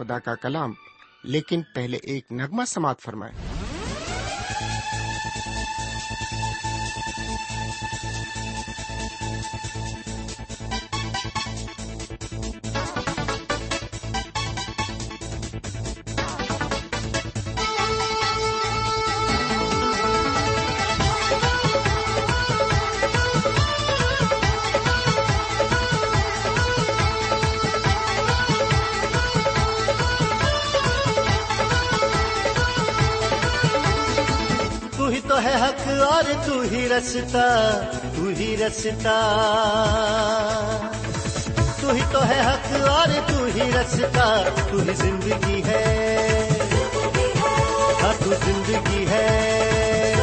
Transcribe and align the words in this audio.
خدا 0.00 0.18
کا 0.18 0.34
کلام 0.34 0.72
لیکن 1.24 1.62
پہلے 1.74 1.96
ایک 2.02 2.32
نغمہ 2.32 2.64
سماعت 2.66 3.00
فرمائے 3.00 3.32
رستا، 37.00 37.80
تو 38.16 38.28
ہی 38.38 38.56
رستا۔ 38.56 39.18
تو 41.80 41.90
ہی 41.90 42.00
تو 42.12 42.28
ہے 42.28 42.40
حق 42.40 42.88
اور 42.88 43.08
تو 43.26 43.44
ہی 43.44 43.70
رستا، 43.72 44.42
تو 44.70 44.76
ہی 44.76 44.94
زندگی 44.94 45.62
ہے۔ 45.64 46.48
ہاں 48.02 48.12
تو 48.24 48.30
زندگی 48.46 49.06
ہے۔ 49.10 50.14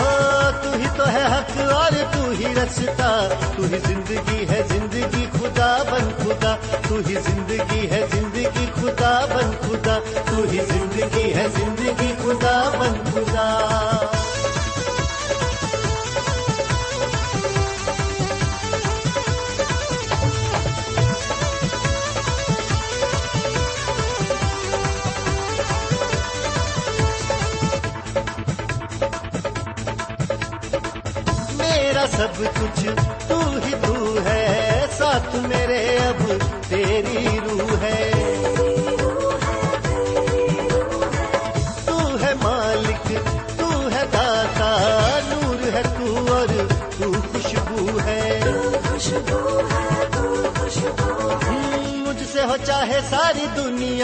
ہاں، 0.00 0.62
تو 0.62 0.72
ہی 0.72 0.86
تو 0.96 1.08
ہے 1.08 1.22
حق 1.22 1.72
اور 1.72 1.92
تو 2.12 2.30
ہی 2.30 2.54
رستا۔ 2.54 3.28
تو 3.56 3.62
ہی 3.62 3.78
زندگی 3.78 4.48
ہے 4.48 4.62
زندگی 4.68 5.26
خدا 5.32 5.82
بن 5.90 6.24
خدا۔ 6.24 6.56
تو 6.88 6.94
ہی 7.08 7.14
زندگی 7.14 7.90
ہے 7.90 8.06
زندگی 8.12 8.66
خدا 8.74 9.26
بن 9.26 9.50
خدا۔ 9.60 9.98
تو 10.14 10.42
ہی 10.52 10.58
زندگی 10.58 11.34
ہے 11.34 11.46
زندگی 11.56 12.12
خدا 12.22 12.70
بن 12.78 13.10
خدا۔ 13.10 14.06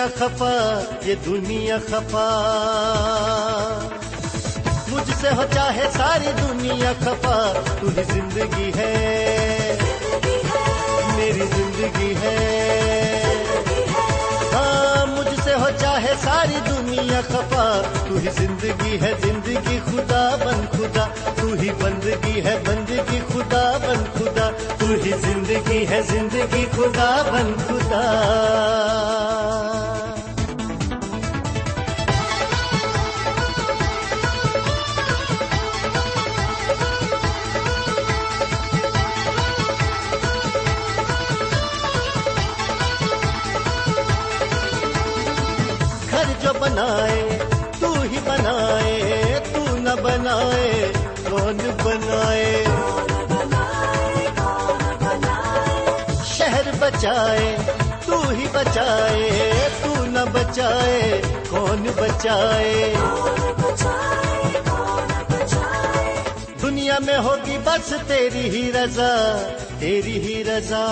دنیا 0.03 0.27
خفا، 0.27 0.81
یہ 1.03 1.15
دنیا 1.27 1.77
خفا۔ 1.79 2.33
مجھ 4.89 5.11
سے 5.21 5.29
ہو 5.37 5.43
چاہے 5.55 5.89
ساری 5.93 6.31
دنیا 6.43 6.93
خفا، 7.01 7.53
تو 7.81 7.87
ہی 7.97 8.03
زندگی 8.03 8.73
ہے۔ 8.77 9.79
میری 11.17 11.45
زندگی 11.57 12.15
ہے۔ 12.23 13.35
ہاں 14.53 15.07
مجھ 15.07 15.41
سے 15.45 15.55
ہو 15.55 15.69
چاہے 15.81 16.15
ساری 16.25 16.59
دنیا 16.69 17.21
خفا، 17.29 17.83
تو 18.09 18.15
ہی 18.15 18.29
زندگی 18.31 19.01
ہے۔ 19.01 19.12
زندگی 19.25 19.81
خدا 19.85 20.37
بن 20.45 20.67
خدا، 20.73 21.07
تو 21.41 21.47
ہی 21.47 21.71
بندگی 21.71 22.45
ہے۔ 22.45 22.59
بندگی 22.67 23.21
خدا 23.33 23.79
بن 23.87 24.05
خدا، 24.19 24.51
تو 24.79 24.87
ہی 25.05 25.12
زندگی 25.21 25.87
ہے۔ 25.91 26.03
زندگی 26.03 26.65
خدا 26.73 27.23
بن 27.33 27.53
خدا۔ 27.67 28.29
بنائے، 46.62 47.39
تو 47.81 47.95
ہی 48.03 48.19
بنائے، 48.25 49.39
تو 49.53 49.77
نہ 49.77 49.95
بنائے، 50.03 50.93
کون 51.31 51.59
بنائے؟ 51.84 52.65
شہر 56.25 56.71
بچائے، 56.78 57.56
تو 58.06 58.28
ہی 58.28 58.47
بچائے، 58.53 59.53
تو 59.83 60.05
نہ 60.05 60.19
بچائے، 60.33 61.21
کون 61.50 61.87
بچائے؟ 61.97 62.94
دنیا 66.62 66.99
میں 66.99 67.19
ہوگی 67.19 67.59
بس 67.65 67.93
تیری 68.06 68.49
ہی 68.50 68.73
رضا، 68.73 69.15
تیری 69.79 70.19
ہی 70.19 70.44
رضا۔ 70.44 70.87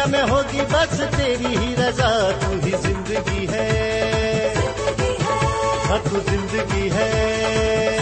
دنیا 0.00 0.24
میں 0.24 0.30
ہوگی 0.30 0.60
بس 0.70 1.00
تیری 1.16 1.56
ہی 1.56 1.76
رضا، 1.76 2.30
تو 2.40 2.66
ہی 2.66 2.70
زندگی 2.82 3.48
ہے۔ 3.48 4.54
ہاں 5.88 5.98
تو 6.10 6.18
زندگی 6.30 6.90
ہے۔ 6.90 7.98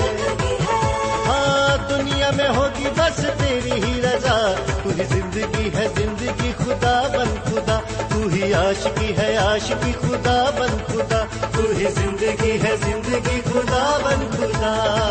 ہاں 1.27 1.89
دنیا 1.89 2.31
میں 2.37 2.49
ہوگی 2.49 2.89
بس 2.97 3.17
تیری 3.17 3.73
ہی 3.73 4.03
رضا، 4.03 4.55
تو 4.83 4.91
ہی 4.99 5.05
زندگی 5.05 5.71
ہے۔ 5.75 5.89
زندگی 5.97 6.53
خدا 6.59 7.03
بن 7.17 7.51
خدا، 7.51 7.81
تو 8.09 8.29
ہی 8.35 8.55
عاشقی 8.55 9.17
ہے۔ 9.17 9.37
عاشقی 9.37 9.93
خدا 9.93 10.51
بن 10.59 10.77
خدا، 10.87 11.25
تو 11.53 11.63
ہی 11.79 11.87
زندگی 11.91 12.59
ہے۔ 12.63 12.77
زندگی 12.77 13.41
خدا 13.53 13.99
بن 14.05 14.37
خدا۔ 14.37 15.05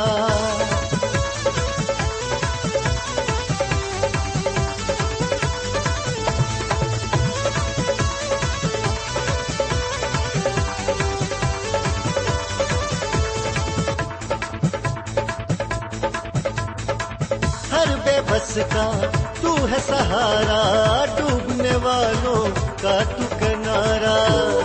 کا، 18.57 19.11
تو 19.41 19.67
ہے 19.71 19.79
سہارا 19.79 21.05
ڈوبنے 21.17 21.75
والوں 21.75 22.51
کا 22.81 23.03
تو 23.03 23.35
کنارا 23.39 24.59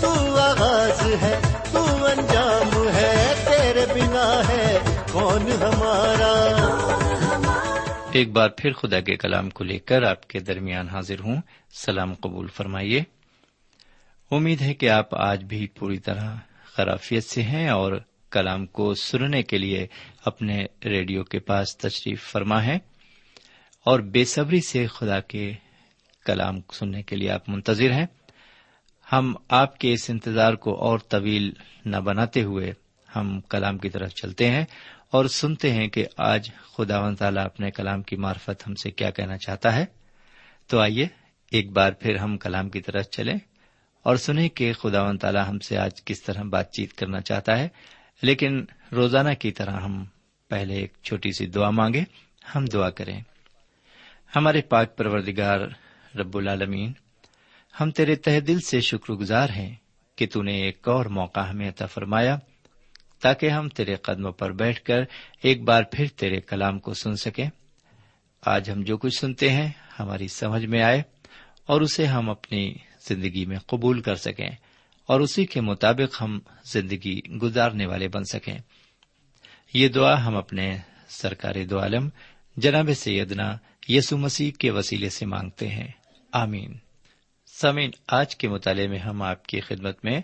تو 0.00 0.36
آغاز 0.36 1.06
ہے، 1.22 1.40
تو 1.72 1.84
انجام 1.84 2.88
ہے، 2.88 3.34
تیرے 3.44 3.86
بنا 3.86 4.42
ہے، 4.48 4.78
کون 5.12 5.52
ہمارا؟ 5.62 6.54
ایک 8.12 8.32
بار 8.32 8.48
پھر 8.56 8.72
خدا 8.72 9.00
کے 9.00 9.16
کلام 9.16 9.50
کو 9.50 9.64
لے 9.64 9.78
کر 9.78 10.02
آپ 10.02 10.28
کے 10.28 10.40
درمیان 10.40 10.88
حاضر 10.88 11.20
ہوں۔ 11.20 11.36
سلام 11.72 12.14
قبول 12.14 12.46
فرمائیے۔ 12.46 13.02
امید 14.30 14.60
ہے 14.60 14.74
کہ 14.74 14.90
آپ 14.90 15.14
آج 15.14 15.44
بھی 15.44 15.66
پوری 15.66 15.98
طرح 15.98 16.34
خرافیت 16.76 17.24
سے 17.24 17.42
ہیں 17.42 17.68
اور 17.68 17.92
کلام 18.30 18.66
کو 18.66 18.94
سننے 18.94 19.42
کے 19.42 19.58
لیے 19.58 19.86
اپنے 20.24 20.66
ریڈیو 20.84 21.24
کے 21.24 21.38
پاس 21.38 21.76
تشریف 21.76 22.30
فرما 22.30 22.64
ہے 22.64 22.78
اور 23.84 24.00
بے 24.00 24.24
صبری 24.24 24.60
سے 24.60 24.86
خدا 24.86 25.20
کے 25.20 25.52
کلام 26.24 26.60
سننے 26.72 27.02
کے 27.02 27.16
لیے 27.16 27.30
آپ 27.30 27.48
منتظر 27.48 27.92
ہیں۔ 27.92 28.06
ہم 29.12 29.34
آپ 29.48 29.78
کے 29.78 29.92
اس 29.92 30.10
انتظار 30.10 30.52
کو 30.52 30.74
اور 30.74 30.98
طویل 30.98 31.52
نہ 31.84 31.96
بناتے 31.96 32.42
ہوئے 32.42 32.72
ہم 33.16 33.40
کلام 33.40 33.78
کی 33.78 33.88
طرف 33.88 34.10
چلتے 34.14 34.50
ہیں 34.50 34.64
اور 35.10 35.24
سنتے 35.24 35.72
ہیں 35.72 35.88
کہ 35.88 36.06
آج 36.16 36.50
خدا 36.76 37.00
و 37.00 37.14
تعالیٰ 37.14 37.44
اپنے 37.44 37.70
کلام 37.70 38.02
کی 38.02 38.16
معرفت 38.16 38.68
ہم 38.68 38.74
سے 38.74 38.90
کیا 38.90 39.10
کہنا 39.10 39.38
چاہتا 39.38 39.76
ہے۔ 39.76 39.84
تو 40.66 40.78
آئیے 40.78 41.06
ایک 41.50 41.70
بار 41.70 41.92
پھر 41.92 42.16
ہم 42.16 42.38
کلام 42.38 42.68
کی 42.68 42.80
طرف 42.80 43.04
چلیں 43.10 43.36
اور 44.02 44.16
سنیں 44.16 44.48
کہ 44.48 44.72
خدا 44.72 45.02
و 45.02 45.16
تعالیٰ 45.16 45.48
ہم 45.48 45.58
سے 45.58 45.78
آج 45.78 46.04
کس 46.04 46.22
طرح 46.22 46.42
بات 46.42 46.72
چیت 46.72 46.92
کرنا 46.92 47.20
چاہتا 47.20 47.58
ہے۔ 47.58 47.68
لیکن 48.22 48.64
روزانہ 48.92 49.34
کی 49.38 49.50
طرح 49.50 49.70
ہم 49.70 50.04
پہلے 50.48 50.74
ایک 50.74 50.92
چھوٹی 51.02 51.32
سی 51.32 51.46
دعا 51.46 51.70
مانگے 51.70 52.04
ہم 52.54 52.64
دعا 52.64 52.90
کریں۔ 52.90 53.20
ہمارے 54.36 54.62
پاک 54.62 54.96
پروردگار 54.96 55.60
رب 56.16 56.36
العالمین، 56.36 56.92
ہم 57.80 57.90
تیرے 57.90 58.16
تہ 58.16 58.40
دل 58.40 58.60
سے 58.60 58.80
شکر 58.80 59.12
گزار 59.12 59.48
ہیں 59.48 59.74
کہ 60.16 60.26
تو 60.26 60.42
نے 60.42 60.52
ایک 60.52 60.88
اور 60.88 61.06
موقع 61.06 61.40
ہمیں 61.40 61.68
عطا 61.68 61.86
فرمایا، 61.86 62.38
تاکہ 63.20 63.50
ہم 63.50 63.68
تیرے 63.68 63.94
قدموں 63.94 64.32
پر 64.32 64.52
بیٹھ 64.52 64.82
کر 64.82 65.00
ایک 65.42 65.62
بار 65.62 65.82
پھر 65.82 66.06
تیرے 66.16 66.40
کلام 66.40 66.78
کو 66.78 66.94
سن 66.94 67.16
سکیں۔ 67.16 67.50
آج 68.46 68.70
ہم 68.70 68.82
جو 68.82 68.96
کچھ 68.96 69.20
سنتے 69.20 69.50
ہیں 69.50 69.68
ہماری 69.98 70.28
سمجھ 70.28 70.66
میں 70.66 70.82
آئے 70.82 71.02
اور 71.66 71.80
اسے 71.80 72.06
ہم 72.06 72.30
اپنی 72.30 72.74
زندگی 73.08 73.46
میں 73.46 73.58
قبول 73.58 74.00
کر 74.00 74.14
سکیں۔ 74.14 74.50
اور 75.08 75.20
اسی 75.20 75.46
کے 75.46 75.60
مطابق 75.60 76.22
ہم 76.22 76.38
زندگی 76.64 77.20
گزارنے 77.42 77.86
والے 77.86 78.08
بن 78.08 78.24
سکیں۔ 78.24 78.58
یہ 79.74 79.88
دعا 79.88 80.26
ہم 80.26 80.36
اپنے 80.36 80.78
سرکاری 81.08 81.64
دو 81.64 81.80
عالم، 81.80 82.08
جناب 82.56 82.90
سیدنا 82.96 83.56
یسو 83.88 84.16
مسیح 84.16 84.50
کے 84.58 84.70
وسیلے 84.70 85.08
سے 85.08 85.26
مانگتے 85.26 85.68
ہیں۔ 85.68 85.88
آمین۔ 86.32 86.74
سمین 87.46 87.90
آج 88.08 88.36
کے 88.36 88.48
مطالعے 88.48 88.86
میں 88.86 88.98
ہم 88.98 89.22
آپ 89.22 89.46
کی 89.46 89.60
خدمت 89.60 90.04
میں 90.04 90.20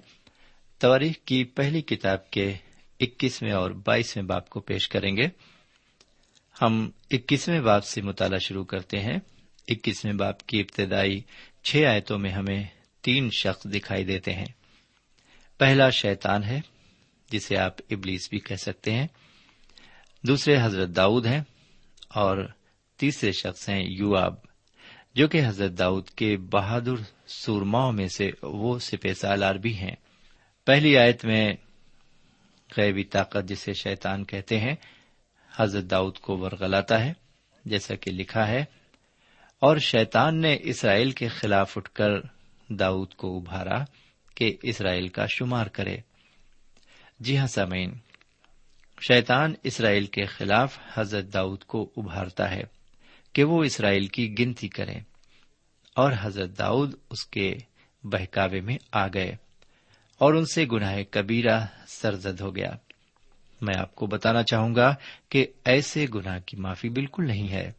تاریخ 0.79 1.17
کی 1.25 1.45
پہلی 1.45 1.83
کتاب 1.83 2.31
کے 2.31 2.55
اکیسویں 3.01 3.53
اور 3.53 3.71
بائیسویں 3.71 4.25
باپ 4.25 4.51
کو 4.51 4.61
پیش 4.61 4.89
کریں 4.89 5.17
گے۔ 5.17 5.27
ہم 6.63 6.91
اکیسویں 7.11 7.61
باپ 7.61 7.85
سے 7.85 8.03
مطالعہ 8.03 8.39
شروع 8.39 8.65
کرتے 8.65 9.01
ہیں۔ 9.01 9.19
اکیسویں 9.69 10.15
باپ 10.15 10.47
کی 10.47 10.61
ابتدائی 10.61 11.21
چھ 11.63 11.85
آیتوں 11.89 12.19
میں 12.19 12.31
ہمیں 12.31 12.65
تین 13.03 13.31
شخص 13.31 13.65
دکھائی 13.65 14.05
دیتے 14.05 14.33
ہیں۔ 14.33 14.64
پہلا 15.59 15.91
شیتان 15.91 16.45
ہے، 16.45 16.61
جسے 17.31 17.57
آپ 17.57 17.75
ابلیس 17.91 18.29
بھی 18.31 18.39
کہہ 18.39 18.57
سکتے 18.57 18.93
ہیں۔ 18.93 19.07
دوسرے 20.23 20.57
حضرت 20.63 20.89
داؤد 20.89 21.27
ہیں 21.27 21.41
اور 22.09 22.49
تیسرے 22.97 23.33
شخص 23.33 23.69
ہیں 23.69 23.85
یو 23.87 24.17
آب 24.17 24.35
جو 25.15 25.29
کہ 25.29 25.47
حضرت 25.47 25.79
داؤد 25.79 26.09
کے 26.09 26.37
بہادر 26.37 26.95
سورماؤں 27.27 27.93
میں 27.93 28.09
سے 28.09 28.31
وہ 28.43 28.79
سپہ 28.79 29.13
سالار 29.13 29.55
بھی 29.55 29.75
ہیں۔ 29.75 29.97
پہلی 30.65 30.99
آیت 30.99 31.25
میں 31.25 31.55
غیبی 32.77 33.05
طاقت 33.05 33.49
جسے 33.49 33.73
شیطان 33.73 34.25
کہتے 34.25 34.61
ہیں، 34.61 34.75
حضرت 35.57 35.85
داؤد 35.91 36.19
کو 36.19 36.39
ورگلاتا 36.39 37.05
ہے، 37.05 37.13
جیسا 37.65 37.95
کہ 37.95 38.11
لکھا 38.11 38.49
ہے۔ 38.49 38.65
اور 39.59 39.77
شیطان 39.77 40.41
نے 40.41 40.57
اسرائیل 40.61 41.11
کے 41.11 41.29
خلاف 41.29 41.79
اٹھ 41.79 41.91
کر 41.91 42.11
داؤد 42.69 43.15
کو 43.15 43.39
ابھارا۔ 43.39 43.85
کہ 44.35 44.57
اسرائیل 44.63 45.09
کا 45.09 45.27
شمار 45.27 45.67
کرے۔ 45.67 45.97
جی 47.21 47.39
ہاں 47.39 47.47
سامعین، 47.47 47.93
شیطان 49.09 49.55
اسرائیل 49.63 50.07
کے 50.07 50.25
خلاف 50.25 50.79
حضرت 50.95 51.33
داؤد 51.33 51.65
کو 51.65 51.91
ابھارتا 51.97 52.51
ہے 52.51 52.63
کہ 53.33 53.45
وہ 53.45 53.65
اسرائیل 53.65 54.07
کی 54.07 54.35
گنتی 54.39 54.69
کرے 54.69 54.95
اور 55.95 56.13
حضرت 56.21 56.59
داؤد 56.59 56.95
اس 57.11 57.27
کے 57.27 57.55
بہکاوے 58.05 58.61
میں 58.61 58.77
آ 58.93 59.07
گئے 59.07 59.37
اور 60.19 60.35
ان 60.35 60.45
سے 60.47 60.67
گناہ 60.73 60.99
کبیرہ 61.11 61.61
سرزد 61.87 62.41
ہو 62.41 62.57
گیا۔ 62.57 62.71
میں 63.61 63.75
آپ 63.79 63.95
کو 63.95 64.07
بتانا 64.07 64.43
چاہوں 64.43 64.75
گا 64.75 64.95
کہ 65.29 65.47
ایسے 65.65 66.07
گناہ 66.15 66.39
کی 66.47 66.57
معافی 66.57 66.89
بالکل 66.89 67.27
نہیں 67.27 67.49
ہے۔ 67.49 67.73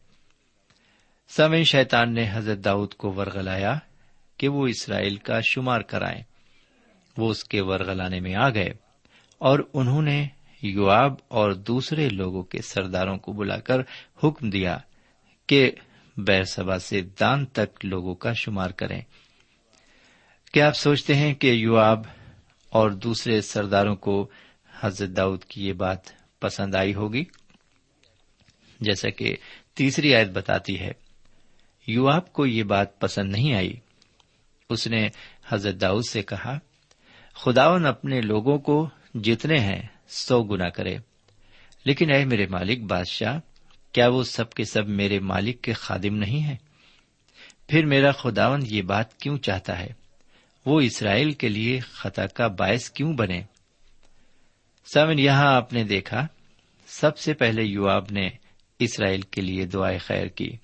سمے 1.29 1.63
شیطان 1.63 2.13
نے 2.13 2.29
حضرت 2.31 2.57
داؤد 2.65 2.93
کو 2.93 3.13
ورگلایا 3.13 3.79
کہ 4.37 4.47
وہ 4.47 4.67
اسرائیل 4.67 5.15
کا 5.15 5.41
شمار 5.41 5.81
کرائیں۔ 5.81 6.23
وہ 7.17 7.29
اس 7.29 7.43
کے 7.43 7.61
ورگلانے 7.61 8.19
میں 8.19 8.35
آ 8.35 8.49
گئے 8.49 8.69
اور 9.37 9.59
انہوں 9.73 10.01
نے 10.01 10.27
یواب 10.61 11.13
اور 11.27 11.51
دوسرے 11.51 12.09
لوگوں 12.09 12.43
کے 12.43 12.61
سرداروں 12.61 13.17
کو 13.17 13.33
بلا 13.33 13.59
کر 13.59 13.79
حکم 14.23 14.49
دیا 14.49 14.77
کہ 15.47 15.71
بیر 16.17 16.43
سبا 16.43 16.79
سے 16.79 17.01
دان 17.19 17.45
تک 17.45 17.85
لوگوں 17.85 18.15
کا 18.15 18.33
شمار 18.33 18.69
کریں۔ 18.69 19.01
کیا 20.53 20.67
آپ 20.67 20.75
سوچتے 20.75 21.15
ہیں 21.15 21.33
کہ 21.33 21.47
یواب 21.47 21.99
اور 22.69 22.91
دوسرے 22.91 23.41
سرداروں 23.41 23.95
کو 23.95 24.29
حضرت 24.79 25.09
داؤد 25.09 25.43
کی 25.43 25.67
یہ 25.67 25.73
بات 25.73 25.99
پسند 26.39 26.75
آئی 26.75 26.93
ہوگی؟ 26.93 27.23
جیسا 28.79 29.09
کہ 29.09 29.35
تیسری 29.73 30.15
آیت 30.15 30.29
بتاتی 30.29 30.79
ہے 30.79 30.91
یواب 31.87 32.33
کو 32.33 32.45
یہ 32.45 32.63
بات 32.63 32.99
پسند 32.99 33.31
نہیں 33.31 33.53
آئی۔ 33.53 33.73
اس 34.69 34.87
نے 34.87 35.07
حضرت 35.47 35.81
داؤد 35.81 36.03
سے 36.09 36.23
کہا 36.23 36.59
خداون 37.35 37.85
اپنے 37.85 38.21
لوگوں 38.21 38.59
کو 38.59 38.89
جتنے 39.13 39.59
ہیں 39.59 39.81
سو 40.07 40.43
گنا 40.43 40.69
کرے۔ 40.69 40.97
لیکن 41.85 42.11
اے 42.11 42.25
میرے 42.25 42.45
مالک 42.47 42.79
بادشاہ، 42.79 43.39
کیا 43.91 44.07
وہ 44.07 44.23
سب 44.23 44.49
کے 44.49 44.63
سب 44.63 44.87
میرے 44.87 45.19
مالک 45.19 45.61
کے 45.61 45.73
خادم 45.73 46.15
نہیں 46.15 46.39
ہیں؟ 46.39 46.57
پھر 47.67 47.85
میرا 47.85 48.11
خداون 48.11 48.59
یہ 48.65 48.81
بات 48.81 49.17
کیوں 49.17 49.37
چاہتا 49.37 49.79
ہے؟ 49.79 49.87
وہ 50.65 50.81
اسرائیل 50.81 51.31
کے 51.31 51.49
لیے 51.49 51.79
خطا 51.79 52.25
کا 52.25 52.47
باعث 52.47 52.89
کیوں 52.89 53.13
بنے؟ 53.13 53.43
سمن 54.93 55.19
یہاں 55.19 55.55
آپ 55.55 55.73
نے 55.73 55.83
دیکھا، 55.83 56.27
سب 56.87 57.17
سے 57.17 57.33
پہلے 57.33 57.63
یواب 57.63 58.05
نے 58.11 58.29
اسرائیل 58.79 59.21
کے 59.21 59.41
لیے 59.41 59.65
دعائیں 59.65 59.99
خیر 59.99 60.27
کی۔ 60.27 60.57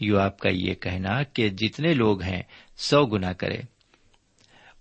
یواب 0.00 0.38
کا 0.38 0.48
یہ 0.48 0.74
کہنا 0.74 1.22
کہ 1.22 1.48
جتنے 1.48 1.94
لوگ 1.94 2.22
ہیں 2.22 2.42
سو 2.76 3.06
گنا 3.06 3.32
کرے۔ 3.32 3.60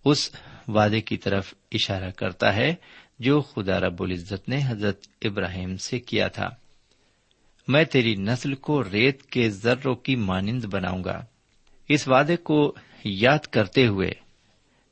اس 0.06 0.32
وعدے 0.70 1.02
کی 1.02 1.18
طرف 1.18 1.54
اشارہ 1.72 2.12
کرتا 2.12 2.56
ہے 2.56 2.76
جو 3.20 3.42
خدا 3.42 3.80
رب 3.80 4.04
العزت 4.04 4.50
نے 4.50 4.62
حضرت 4.66 5.08
ابراہیم 5.22 5.78
سے 5.78 6.00
کیا 6.00 6.28
تھا۔ 6.28 6.50
میں 7.68 7.84
تیری 7.84 8.16
نسل 8.16 8.56
کو 8.56 8.84
ریت 8.84 9.24
کے 9.24 9.50
ذروں 9.50 9.96
کی 9.96 10.16
مانند 10.16 10.66
بناؤں 10.66 11.04
گا۔ 11.04 11.26
اس 11.90 12.08
وعدے 12.08 12.38
کو 12.38 12.76
یاد 13.04 13.40
کرتے 13.40 13.88
ہوئے 13.88 14.12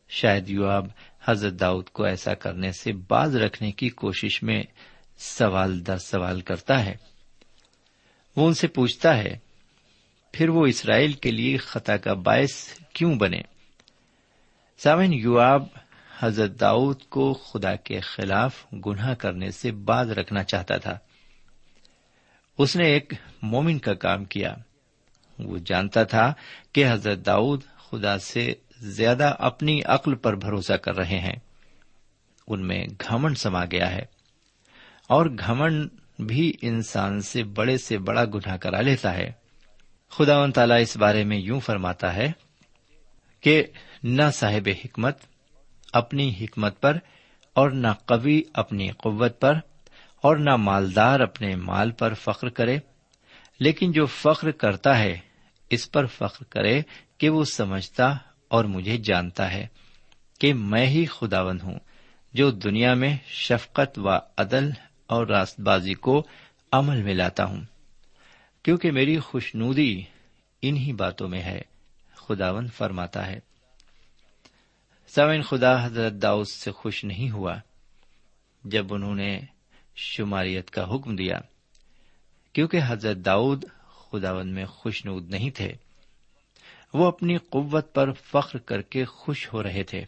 شاید 0.10 0.50
یو 0.50 0.66
اب 0.66 0.88
حضرت 1.28 1.54
داؤد 1.60 1.90
کو 1.90 2.04
ایسا 2.04 2.34
کرنے 2.34 2.72
سے 2.72 2.92
باز 2.94 3.36
رکھنے 3.36 3.72
کی 3.72 3.90
کوشش 3.90 4.44
میں 4.44 4.63
سوال 5.18 5.88
در 5.88 5.98
سوال 5.98 6.42
کرتا 6.42 6.86
ہے۔ 6.86 6.96
وہ 8.36 8.48
ان 8.48 8.54
سے 8.54 8.68
پوچھتا 8.68 9.18
ہے، 9.18 9.38
پھر 10.32 10.50
وہ 10.50 10.66
اسرائیل 10.66 11.12
کے 11.12 11.32
لیے 11.32 11.58
خطا 11.58 11.98
کا 11.98 12.13
باعث 12.13 12.80
کیوں 12.94 13.16
بنے؟ 13.16 13.57
سامن 14.77 15.13
یواب 15.13 15.63
حضرت 16.19 16.60
داؤد 16.60 17.03
کو 17.10 17.34
خدا 17.34 17.75
کے 17.75 18.00
خلاف 18.00 18.65
گناہ 18.86 19.13
کرنے 19.13 19.51
سے 19.51 19.72
باز 19.72 20.12
رکھنا 20.12 20.43
چاہتا 20.43 20.77
تھا۔ 20.77 20.98
اس 22.57 22.75
نے 22.75 22.86
ایک 22.86 23.13
مومن 23.41 23.79
کا 23.79 23.93
کام 23.93 24.25
کیا۔ 24.25 24.55
وہ 25.39 25.57
جانتا 25.65 26.03
تھا 26.03 26.34
کہ 26.74 26.91
حضرت 26.91 27.25
داؤد 27.25 27.62
خدا 27.77 28.19
سے 28.19 28.53
زیادہ 28.79 29.36
اپنی 29.39 29.81
عقل 29.86 30.15
پر 30.15 30.36
بھروسہ 30.36 30.74
کر 30.74 30.98
رہے 30.98 31.19
ہیں۔ 31.19 31.36
ان 32.48 32.67
میں 32.67 32.86
گھمنڈ 33.10 33.38
سما 33.38 33.65
گیا 33.65 33.91
ہے۔ 33.91 34.05
اور 35.07 35.25
گھمنڈ 35.25 35.89
بھی 36.19 36.53
انسان 36.62 37.22
سے 37.22 37.43
بڑے 37.43 37.77
سے 37.77 37.98
بڑا 37.98 38.25
گناہ 38.25 38.57
کرا 38.57 38.81
لیتا 38.81 39.13
ہے۔ 39.13 39.31
خدا 40.10 40.39
و 40.39 40.51
تعالیٰ 40.51 40.81
اس 40.81 40.98
بارے 40.98 41.24
میں 41.24 41.38
یوں 41.38 41.60
فرماتا 41.60 42.13
ہے 42.15 42.31
کہ 43.41 43.63
نہ 44.03 44.22
صاحب 44.34 44.70
حکمت 44.86 45.17
اپنی 45.94 46.34
حکمت 46.41 46.82
پر 46.82 46.98
اور 47.53 47.70
نہ 47.70 47.88
قوی 48.06 48.41
اپنی 48.53 48.88
قوت 48.88 49.41
پر 49.41 49.53
اور 50.22 50.38
نہ 50.38 50.56
مالدار 50.56 51.20
اپنے 51.20 51.56
مال 51.56 51.91
پر 51.91 52.13
فخر 52.13 52.50
کرے، 52.50 52.77
لیکن 53.60 53.91
جو 53.91 54.06
فخر 54.06 54.51
کرتا 54.51 55.00
ہے، 55.00 55.20
اس 55.70 55.91
پر 55.91 56.06
فخر 56.06 56.44
کرے 56.44 56.82
کہ 57.17 57.29
وہ 57.29 57.44
سمجھتا 57.44 58.15
اور 58.48 58.65
مجھے 58.65 58.98
جانتا 58.98 59.51
ہے 59.51 59.67
کہ 60.39 60.53
میں 60.53 60.86
ہی 60.86 61.06
خداون 61.06 61.62
ہوں، 61.62 61.79
جو 62.34 62.51
دنیا 62.51 62.94
میں 62.94 63.17
شفقت 63.27 64.00
و 64.00 64.10
عدل 64.38 64.70
اور 65.08 65.27
راست 65.27 65.60
بازی 65.60 65.94
کو 65.94 66.27
عمل 66.72 67.03
میں 67.03 67.13
لاتا 67.13 67.46
ہوں۔ 67.46 67.62
کیونکہ 68.63 68.91
میری 68.91 69.20
خوشنودی 69.20 70.03
انہی 70.62 70.94
باتوں 70.94 71.27
میں 71.27 71.41
ہے۔ 71.41 71.62
خداون 72.27 72.67
فرماتا 72.67 73.27
ہے۔ 73.27 73.39
سوئن 75.07 75.41
خدا 75.41 75.86
حضرت 75.86 76.13
داؤد 76.13 76.48
سے 76.48 76.72
خوش 76.72 77.03
نہیں 77.03 77.29
ہوا 77.29 77.55
جب 78.63 78.93
انہوں 78.93 79.15
نے 79.15 79.39
شماریت 79.96 80.72
کا 80.72 80.96
حکم 80.96 81.15
دیا، 81.15 81.39
کیونکہ 82.53 82.79
حضرت 82.88 83.17
داؤد 83.17 83.65
خداون 83.86 84.53
میں 84.53 84.65
خوشنود 84.65 85.29
نہیں 85.29 85.50
تھے۔ 85.50 85.72
وہ 86.93 87.07
اپنی 87.07 87.38
قوت 87.38 87.93
پر 87.93 88.12
فخر 88.12 88.57
کر 88.57 88.81
کے 88.81 89.05
خوش 89.05 89.53
ہو 89.53 89.63
رہے 89.63 89.84
تھے۔ 89.84 90.01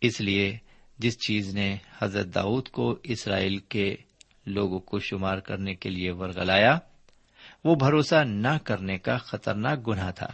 اس 0.00 0.20
لیے 0.20 0.58
جس 0.98 1.18
چیز 1.18 1.54
نے 1.54 1.76
حضرت 1.98 2.26
داؤد 2.34 2.68
کو 2.68 2.96
اسرائیل 3.02 3.58
کے 3.58 3.96
لوگوں 4.46 4.78
کو 4.78 4.98
شمار 4.98 5.38
کرنے 5.38 5.74
کے 5.74 5.90
لیے 5.90 6.10
ورگلایا 6.10 6.78
وہ 7.64 7.74
بھروسہ 7.74 8.24
نہ 8.24 8.58
کرنے 8.64 8.98
کا 8.98 9.18
خطرناک 9.18 9.88
گناہ 9.88 10.10
تھا۔ 10.10 10.26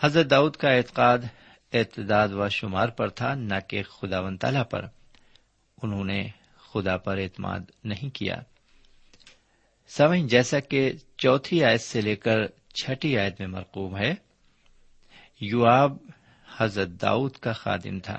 حضرت 0.00 0.30
داؤد 0.30 0.56
کا 0.56 0.70
اعتقاد 0.70 1.18
اعتداد 1.72 2.28
و 2.28 2.48
شمار 2.48 2.88
پر 2.88 3.08
تھا، 3.08 3.34
نہ 3.34 3.54
کہ 3.68 3.82
خدا 3.82 4.20
و 4.20 4.36
تعالی 4.36 4.64
پر۔ 4.70 4.86
انہوں 5.82 6.04
نے 6.04 6.28
خدا 6.56 6.96
پر 6.96 7.18
اعتماد 7.18 7.60
نہیں 7.84 8.14
کیا۔ 8.14 8.36
سمجھ، 9.88 10.20
جیسا 10.20 10.60
کہ 10.60 10.92
چوتھی 11.18 11.64
آیت 11.64 11.80
سے 11.80 12.00
لے 12.00 12.16
کر 12.16 12.46
چھٹی 12.74 13.18
آیت 13.18 13.40
میں 13.40 13.48
مرقوم 13.48 13.96
ہے 13.96 14.14
یو 15.40 15.66
آب 15.66 15.92
حضرت 16.56 16.88
داؤد 16.88 17.32
کا 17.32 17.52
خادم 17.52 17.98
تھا 17.98 18.18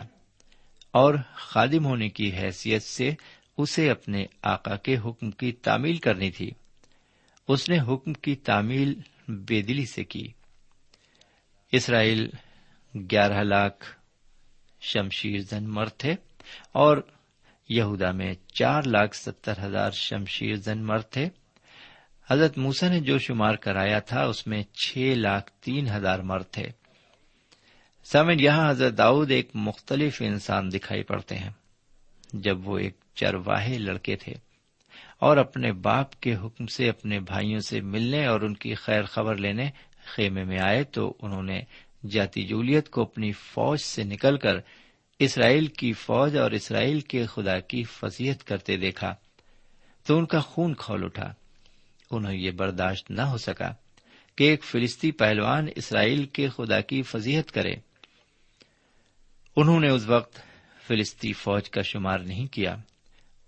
اور 0.91 1.15
خادم 1.35 1.85
ہونے 1.85 2.09
کی 2.09 2.31
حیثیت 2.33 2.83
سے 2.83 3.11
اسے 3.57 3.89
اپنے 3.89 4.25
آقا 4.41 4.75
کے 4.75 4.97
حکم 4.97 5.31
کی 5.31 5.51
تعمیل 5.51 5.97
کرنی 5.97 6.31
تھی۔ 6.31 6.51
اس 7.47 7.69
نے 7.69 7.79
حکم 7.79 8.13
کی 8.13 8.35
تعمیل 8.35 8.93
بے 9.27 9.61
دلی 9.61 9.85
سے 9.85 10.03
کی۔ 10.03 10.27
اسرائیل 11.71 12.29
گیارہ 13.11 13.43
لاکھ 13.43 13.85
شمشیر 14.81 15.39
زن 15.39 15.69
مرد 15.69 15.91
تھے 15.97 16.15
اور 16.71 16.97
یہودا 17.69 18.11
میں 18.11 18.33
چار 18.53 18.83
لاکھ 18.83 19.15
ستر 19.15 19.53
ہزار 19.63 19.91
شمشیر 19.91 20.55
زن 20.55 20.85
مرد 20.85 21.03
تھے۔ 21.09 21.29
حضرت 22.29 22.57
موسا 22.57 22.87
نے 22.87 22.99
جو 22.99 23.17
شمار 23.17 23.55
کرایا 23.55 23.99
تھا، 23.99 24.23
اس 24.23 24.47
میں 24.47 24.63
چھ 24.63 25.13
لاکھ 25.17 25.51
تین 25.51 25.87
ہزار 25.87 26.19
مرد 26.19 26.43
تھے۔ 26.51 26.63
سمن 28.03 28.39
یہاں 28.39 28.69
حضرت 28.69 28.97
داؤد 28.97 29.31
ایک 29.31 29.49
مختلف 29.53 30.21
انسان 30.25 30.71
دکھائی 30.71 31.03
پڑتے 31.03 31.35
ہیں۔ 31.35 31.49
جب 32.33 32.67
وہ 32.67 32.77
ایک 32.77 32.97
چرواہے 33.15 33.77
لڑکے 33.77 34.15
تھے 34.15 34.33
اور 35.19 35.37
اپنے 35.37 35.71
باپ 35.71 36.19
کے 36.19 36.35
حکم 36.35 36.65
سے، 36.65 36.89
اپنے 36.89 37.19
بھائیوں 37.19 37.59
سے 37.59 37.81
ملنے 37.81 38.25
اور 38.25 38.41
ان 38.41 38.53
کی 38.53 38.75
خیر 38.75 39.03
خبر 39.03 39.35
لینے 39.35 39.69
خیمے 40.13 40.43
میں 40.43 40.59
آئے 40.59 40.83
تو 40.83 41.17
انہوں 41.21 41.43
نے 41.43 41.61
جاتی 42.09 42.43
جولیت 42.43 42.89
کو 42.89 43.01
اپنی 43.01 43.31
فوج 43.31 43.79
سے 43.79 44.03
نکل 44.03 44.37
کر 44.37 44.53
اسرائیل 45.19 45.65
کی 45.65 45.93
فوج 45.93 46.37
اور 46.37 46.51
اسرائیل 46.51 46.99
کے 46.99 47.25
خدا 47.25 47.59
کی 47.59 47.83
فضیت 47.83 48.43
کرتے 48.43 48.77
دیکھا 48.77 49.15
تو 50.05 50.17
ان 50.17 50.25
کا 50.25 50.39
خون 50.39 50.73
کھول 50.73 51.03
اٹھا۔ 51.03 51.33
انہیں 52.11 52.37
یہ 52.37 52.51
برداشت 52.51 53.11
نہ 53.11 53.21
ہو 53.21 53.37
سکا 53.37 53.73
کہ 54.35 54.43
ایک 54.43 54.63
فلسطی 54.63 55.11
پہلوان 55.11 55.67
اسرائیل 55.75 56.25
کے 56.25 56.49
خدا 56.49 56.81
کی 56.81 57.01
فضیحت 57.01 57.51
کرے۔ 57.51 57.73
انہوں 59.55 59.79
نے 59.79 59.89
اس 59.89 60.05
وقت 60.07 60.39
فلسطی 60.87 61.33
فوج 61.33 61.69
کا 61.69 61.81
شمار 61.81 62.19
نہیں 62.19 62.47
کیا۔ 62.47 62.75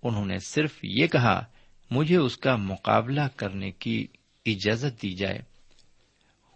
انہوں 0.04 0.26
نے 0.26 0.40
صرف 0.40 0.80
یہ 0.84 1.08
کہا، 1.08 1.46
مجھے 1.92 2.18
اس 2.18 2.38
کا 2.38 2.56
مقابلہ 2.56 3.22
کرنے 3.36 3.72
کی 3.72 4.08
اجازت 4.46 5.02
دی 5.02 5.12
جائے۔ 5.12 5.51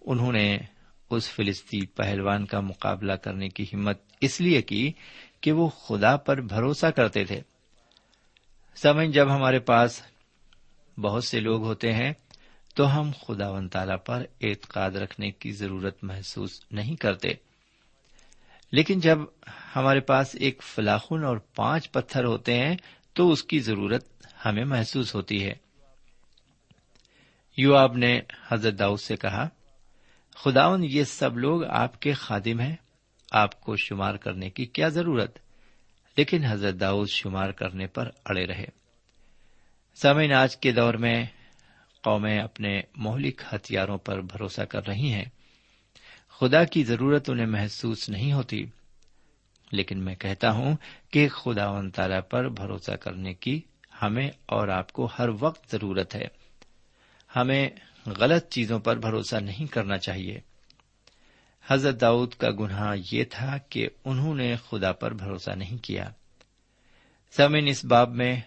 انہوں 0.06 0.32
نے 0.32 0.58
اس 1.10 1.30
فلسطی 1.30 1.86
پہلوان 1.86 2.46
کا 2.46 2.60
مقابلہ 2.60 3.14
کرنے 3.14 3.50
کی 3.50 3.66
ہمت 3.74 4.00
اس 4.22 4.42
لیے 4.42 4.62
کی 4.62 4.92
کہ 5.42 5.52
وہ 5.52 5.70
خدا 5.70 6.18
پر 6.18 6.42
بھروسہ 6.42 6.86
کرتے 6.86 7.26
تھے۔ 7.26 7.42
سمجھ، 8.76 9.10
جب 9.10 9.36
ہمارے 9.36 9.60
پاس 9.60 10.02
بہت 10.98 11.24
سے 11.24 11.40
لوگ 11.40 11.64
ہوتے 11.64 11.94
ہیں، 11.94 12.14
تو 12.76 13.00
ہم 13.00 13.12
خدا 13.28 13.50
و 13.50 13.68
تعالی 13.68 13.98
پر 14.06 14.26
اعتقاد 14.42 14.92
رکھنے 14.92 15.32
کی 15.32 15.52
ضرورت 15.52 16.04
محسوس 16.04 16.66
نہیں 16.72 16.96
کرتے۔ 16.96 17.30
لیکن 18.72 19.00
جب 19.00 19.18
ہمارے 19.76 20.00
پاس 20.00 20.36
ایک 20.40 20.64
فلاخن 20.64 21.24
اور 21.24 21.38
پانچ 21.38 21.92
پتھر 21.92 22.24
ہوتے 22.24 22.54
ہیں، 22.54 22.76
تو 23.14 23.32
اس 23.32 23.44
کی 23.44 23.60
ضرورت 23.60 24.06
ہمیں 24.46 24.66
محسوس 24.66 25.16
ہوتی 25.16 25.46
ہے۔ 25.46 25.54
یو 27.58 27.76
آب 27.76 27.98
نے 27.98 28.22
حضرت 28.48 28.80
داؤد 28.80 29.00
سے 29.00 29.16
کہا 29.16 29.50
خداون، 30.36 30.84
یہ 30.84 31.04
سب 31.04 31.38
لوگ 31.38 31.64
آپ 31.64 32.02
کے 32.02 32.14
خادم 32.14 32.60
ہیں۔ 32.60 32.76
آپ 33.32 33.62
کو 33.62 33.76
شمار 33.76 34.16
کرنے 34.16 34.50
کی 34.50 34.66
کیا 34.66 34.88
ضرورت؟ 34.88 35.40
لیکن 36.18 36.46
حضرت 36.46 36.80
داؤد 36.80 37.10
شمار 37.10 37.50
کرنے 37.50 37.88
پر 37.88 38.10
اڑے 38.26 38.46
رہے۔ 38.46 38.66
سمین 39.96 40.34
آج 40.34 40.58
کے 40.58 40.72
دور 40.72 40.94
میں 40.94 41.26
قومیں 42.02 42.40
اپنے 42.40 42.82
مہلک 42.96 43.42
ہتھیاروں 43.54 43.98
پر 43.98 44.22
بھروسہ 44.22 44.62
کر 44.62 44.88
رہی 44.88 45.14
ہیں۔ 45.14 45.26
خدا 46.30 46.64
کی 46.64 46.84
ضرورت 46.84 47.30
انہیں 47.30 47.46
محسوس 47.46 48.10
نہیں 48.10 48.34
ہوتی۔ 48.34 48.66
لیکن 49.72 50.00
میں 50.00 50.16
کہتا 50.16 50.52
ہوں 50.52 50.76
کہ 51.12 51.30
خدا 51.30 51.70
و 51.70 51.90
تعالی 51.90 52.22
پر 52.30 52.50
بھروسہ 52.50 52.92
کرنے 52.92 53.34
کی 53.34 53.62
ہمیں 54.02 54.32
اور 54.46 54.68
آپ 54.68 54.92
کو 54.92 55.10
ہر 55.20 55.30
وقت 55.40 55.72
ضرورت 55.72 56.16
ہے۔ 56.16 56.28
ہمیں 57.36 57.70
غلط 58.06 58.50
چیزوں 58.50 58.80
پر 58.80 58.98
بھروسہ 58.98 59.36
نہیں 59.36 59.72
کرنا 59.72 59.98
چاہیے۔ 59.98 60.40
حضرت 61.68 62.02
داؤد 62.02 62.34
کا 62.34 62.50
گناہ 62.52 62.96
یہ 63.12 63.24
تھا 63.24 63.58
کہ 63.58 63.88
انہوں 64.06 64.36
نے 64.36 64.56
خدا 64.70 64.92
پر 64.92 65.14
بھروسہ 65.14 65.52
نہیں 65.52 65.78
کیا۔ 65.78 66.10
سمن 67.38 67.68
اس 67.68 67.86
باب 67.86 68.10
میں 68.10 68.42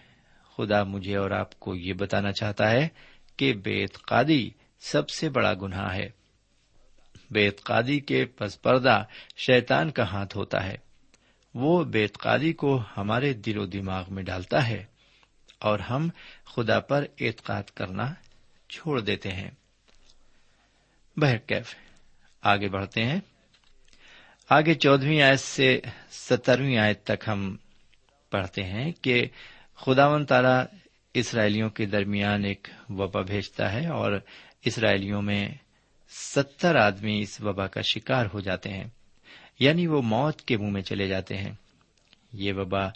خدا 0.57 0.83
مجھے 0.83 1.15
اور 1.15 1.31
آپ 1.31 1.59
کو 1.59 1.75
یہ 1.75 1.93
بتانا 1.93 2.31
چاہتا 2.31 2.71
ہے 2.71 2.87
کہ 3.37 3.53
بیت 3.53 3.97
قادی 4.01 4.49
سب 4.79 5.09
سے 5.09 5.29
بڑا 5.29 5.53
گناہ 5.53 5.95
ہے۔ 5.95 6.09
بیت 7.31 7.63
قادی 7.63 7.99
کے 7.99 8.25
پس 8.25 8.61
پردہ 8.61 9.03
شیتان 9.37 9.91
کا 9.91 10.03
ہاتھ 10.03 10.37
ہوتا 10.37 10.65
ہے۔ 10.65 10.77
وہ 11.53 11.83
بیت 11.83 12.17
قادی 12.17 12.53
کو 12.53 12.83
ہمارے 12.97 13.33
دل 13.33 13.57
و 13.57 13.65
دماغ 13.65 14.03
میں 14.09 14.23
ڈالتا 14.23 14.67
ہے 14.67 14.85
اور 15.59 15.79
ہم 15.79 16.09
خدا 16.45 16.79
پر 16.79 17.05
اعتقاد 17.19 17.63
کرنا 17.63 18.13
چھوڑ 18.69 18.99
دیتے 18.99 19.31
ہیں۔ 19.31 19.51
بہرکیف 21.17 21.75
آگے 22.41 22.69
بڑھتے 22.69 23.03
ہیں۔ 23.03 23.19
آگے 24.49 24.73
چودہویں 24.73 25.21
آیت 25.21 25.39
سے 25.39 25.79
سترویں 26.11 26.77
آیت 26.77 27.03
تک 27.03 27.23
ہم 27.27 27.55
پڑھتے 28.31 28.63
ہیں 28.63 28.91
کہ 28.91 29.27
خداون 29.75 30.25
تارا 30.25 30.65
اسرائیلیوں 31.13 31.69
کے 31.69 31.85
درمیان 31.85 32.43
ایک 32.43 32.67
وبا 32.89 33.21
بھیجتا 33.21 33.73
ہے 33.73 33.87
اور 33.87 34.19
اسرائیلیوں 34.65 35.21
میں 35.21 35.49
ستر 36.09 36.75
آدمی 36.75 37.21
اس 37.21 37.41
وبا 37.41 37.67
کا 37.67 37.81
شکار 37.81 38.25
ہو 38.33 38.39
جاتے 38.39 38.69
ہیں۔ 38.69 38.85
یعنی 39.59 39.87
وہ 39.87 40.01
موت 40.01 40.41
کے 40.41 40.57
منہ 40.57 40.71
میں 40.71 40.81
چلے 40.81 41.07
جاتے 41.07 41.37
ہیں۔ 41.37 41.51
یہ 42.33 42.53
وبا 42.53 42.89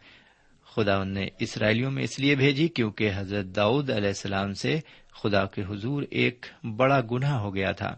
خدا 0.66 1.04
نے 1.04 1.28
اسرائیلیوں 1.40 1.92
میں 1.92 2.04
اس 2.04 2.20
لیے 2.20 2.36
بھیجی 2.36 2.68
کیونکہ 2.68 3.12
حضرت 3.16 3.46
داؤد 3.46 3.90
علیہ 3.90 4.08
السلام 4.08 4.54
سے 4.54 4.80
خدا 5.16 5.46
کے 5.46 5.64
حضور 5.64 6.04
ایک 6.10 6.46
بڑا 6.76 7.02
گناہ 7.12 7.34
ہو 7.34 7.56
گیا 7.56 7.72
تھا۔ 7.72 7.96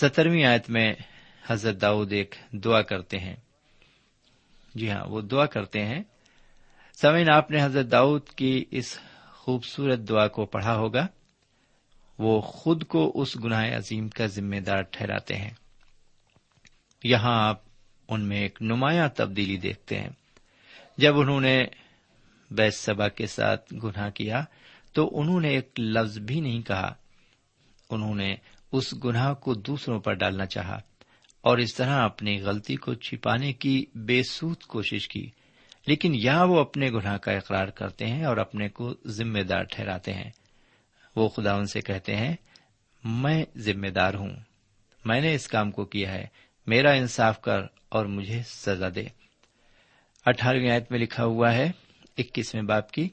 سترویں 0.00 0.44
آیت 0.44 0.70
میں 0.70 0.92
حضرت 1.46 1.80
داؤد 1.80 2.12
ایک 2.12 2.34
دعا 2.52 2.82
کرتے 2.82 3.18
ہیں۔ 3.18 3.36
جی 4.74 4.90
ہاں 4.90 5.04
وہ 5.06 5.20
دعا 5.20 5.46
کرتے 5.46 5.84
ہیں۔ 5.84 6.02
سمین 7.00 7.30
آپ 7.30 7.50
نے 7.50 7.64
حضرت 7.64 7.92
داؤد 7.92 8.28
کی 8.28 8.64
اس 8.70 8.98
خوبصورت 9.32 9.98
دعا 9.98 10.28
کو 10.28 10.46
پڑھا 10.46 10.74
ہوگا۔ 10.74 11.06
وہ 12.18 12.40
خود 12.40 12.84
کو 12.84 13.12
اس 13.14 13.36
گناہ 13.44 13.76
عظیم 13.76 14.08
کا 14.08 14.26
ذمہ 14.26 14.56
دار 14.56 14.82
ٹھہراتے 14.82 15.36
ہیں۔ 15.36 15.50
یہاں 17.04 17.48
آپ 17.48 17.62
ان 18.08 18.20
میں 18.20 18.42
ایک 18.42 18.58
نمایاں 18.62 19.08
تبدیلی 19.08 19.56
دیکھتے 19.56 20.00
ہیں۔ 20.00 20.10
جب 20.98 21.20
انہوں 21.20 21.40
نے 21.40 21.66
بیس 22.50 22.74
سبا 22.74 23.08
کے 23.08 23.26
ساتھ 23.26 23.74
گناہ 23.74 24.10
کیا 24.10 24.44
تو 24.92 25.20
انہوں 25.20 25.40
نے 25.40 25.48
ایک 25.48 25.80
لفظ 25.80 26.18
بھی 26.18 26.40
نہیں 26.40 26.62
کہا۔ 26.62 26.94
انہوں 27.90 28.14
نے 28.14 28.36
اس 28.72 28.94
گناہ 29.04 29.34
کو 29.34 29.54
دوسروں 29.54 30.00
پر 30.00 30.12
ڈالنا 30.12 30.46
چاہا 30.46 30.78
اور 31.40 31.58
اس 31.58 31.74
طرح 31.74 32.04
اپنی 32.04 32.42
غلطی 32.42 32.76
کو 32.76 32.94
چھپانے 32.94 33.52
کی 33.52 33.86
بے 33.94 34.22
سوت 34.22 34.62
کوشش 34.62 35.08
کی۔ 35.08 35.30
لیکن 35.86 36.14
یہاں 36.14 36.46
وہ 36.46 36.60
اپنے 36.60 36.90
گناہ 36.90 37.16
کا 37.16 37.32
اقرار 37.32 37.66
کرتے 37.66 38.06
ہیں 38.06 38.24
اور 38.24 38.36
اپنے 38.36 38.68
کو 38.68 38.94
ذمہ 39.06 39.38
دار 39.38 39.62
ٹھہراتے 39.62 40.12
ہیں۔ 40.12 40.30
وہ 41.16 41.28
خدا 41.28 41.54
ان 41.54 41.66
سے 41.66 41.80
کہتے 41.80 42.16
ہیں، 42.16 42.36
میں 43.04 43.44
ذمہ 43.56 43.86
دار 43.86 44.14
ہوں۔ 44.14 44.30
میں 45.04 45.20
نے 45.20 45.34
اس 45.34 45.48
کام 45.48 45.70
کو 45.70 45.84
کیا 45.84 46.12
ہے۔ 46.12 46.26
میرا 46.66 46.90
انصاف 46.90 47.40
کر 47.40 47.60
اور 47.88 48.06
مجھے 48.06 48.42
سزا 48.46 48.88
دے۔ 48.94 49.04
اٹھارہویں 50.26 50.70
آیت 50.70 50.90
میں 50.90 50.98
لکھا 50.98 51.24
ہوا 51.24 51.54
ہے، 51.54 51.70
اکیسویں 52.18 52.62
باپ 52.62 52.90
کی 52.90 53.08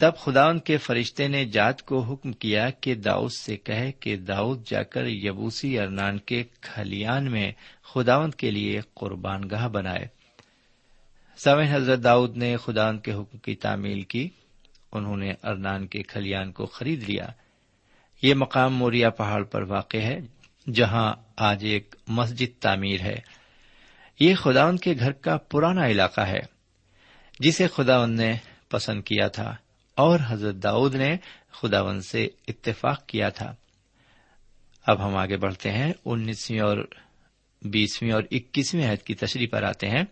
تب 0.00 0.16
خدا 0.16 0.52
کے 0.52 0.76
فرشتے 0.76 1.28
نے 1.28 1.44
جات 1.44 1.82
کو 1.82 2.00
حکم 2.00 2.32
کیا 2.32 2.70
کہ 2.70 2.94
داؤد 2.94 3.30
سے 3.30 3.56
کہے 3.56 3.92
کہ 3.92 4.16
داؤد 4.16 4.66
جا 4.66 4.82
کر 4.82 5.06
یبوسی 5.06 5.78
ارنان 5.78 6.18
کے 6.18 6.44
کھلیان 6.60 7.30
میں 7.30 7.52
خداوند 7.82 8.34
کے 8.34 8.50
لیے 8.50 8.80
قربان 8.94 9.50
گاہ 9.50 9.68
بنائے۔ 9.68 10.06
سوین 11.36 11.68
حضرت 11.72 12.04
داؤد 12.04 12.36
نے 12.36 12.56
خدا 12.56 12.92
کے 12.92 13.12
حکم 13.12 13.38
کی 13.38 13.54
تعمیل 13.54 14.02
کی۔ 14.02 14.28
انہوں 14.92 15.16
نے 15.16 15.32
ارنان 15.42 15.86
کے 15.86 16.02
کھلیان 16.02 16.52
کو 16.52 16.66
خرید 16.66 17.10
لیا۔ 17.10 17.26
یہ 18.22 18.34
مقام 18.34 18.74
موریا 18.74 19.10
پہاڑ 19.10 19.44
پر 19.44 19.62
واقع 19.62 19.96
ہے، 19.96 20.20
جہاں 20.74 21.14
آج 21.36 21.64
ایک 21.64 21.94
مسجد 22.08 22.62
تعمیر 22.62 23.00
ہے۔ 23.00 23.16
یہ 24.20 24.34
خداون 24.34 24.76
کے 24.76 24.94
گھر 24.98 25.12
کا 25.12 25.36
پرانا 25.36 25.86
علاقہ 25.86 26.20
ہے، 26.20 26.40
جسے 27.38 27.66
خداون 27.66 28.16
نے 28.16 28.32
پسند 28.68 29.02
کیا 29.02 29.28
تھا۔ 29.28 29.56
اور 30.00 30.18
حضرت 30.26 30.54
داؤد 30.54 30.94
نے 30.94 31.16
خداون 31.52 32.00
سے 32.00 32.28
اتفاق 32.48 33.06
کیا 33.06 33.28
تھا۔ 33.28 33.54
اب 34.86 35.06
ہم 35.06 35.16
آگے 35.16 35.36
بڑھتے 35.36 35.72
ہیں۔ 35.72 35.92
انیسویں 36.04 36.60
اور 36.60 36.76
بیسویں 37.62 38.12
اور 38.12 38.22
اکیسویں 38.30 38.90
عہد 38.90 39.02
کی 39.02 39.14
تشریح 39.14 39.46
پر 39.50 39.62
آتے 39.62 39.88
ہیں۔ 39.88 40.02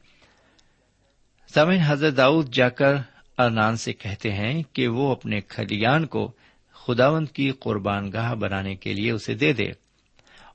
سمن 1.55 1.79
حضرت 1.85 2.17
داؤد 2.17 2.55
جا 2.55 2.69
کر 2.69 2.95
ارنان 3.39 3.77
سے 3.77 3.93
کہتے 3.93 4.33
ہیں 4.33 4.63
کہ 4.73 4.89
وہ 4.89 5.13
اپنے 5.13 5.41
خلیان 5.49 6.07
کو 6.07 6.33
خداون 6.73 7.25
کی 7.25 7.51
قربان 7.51 8.13
گاہ 8.13 8.35
بنانے 8.35 8.77
کے 8.77 8.95
لیے 8.95 9.11
اسے 9.11 9.35
دے 9.35 9.53
دے 9.53 9.71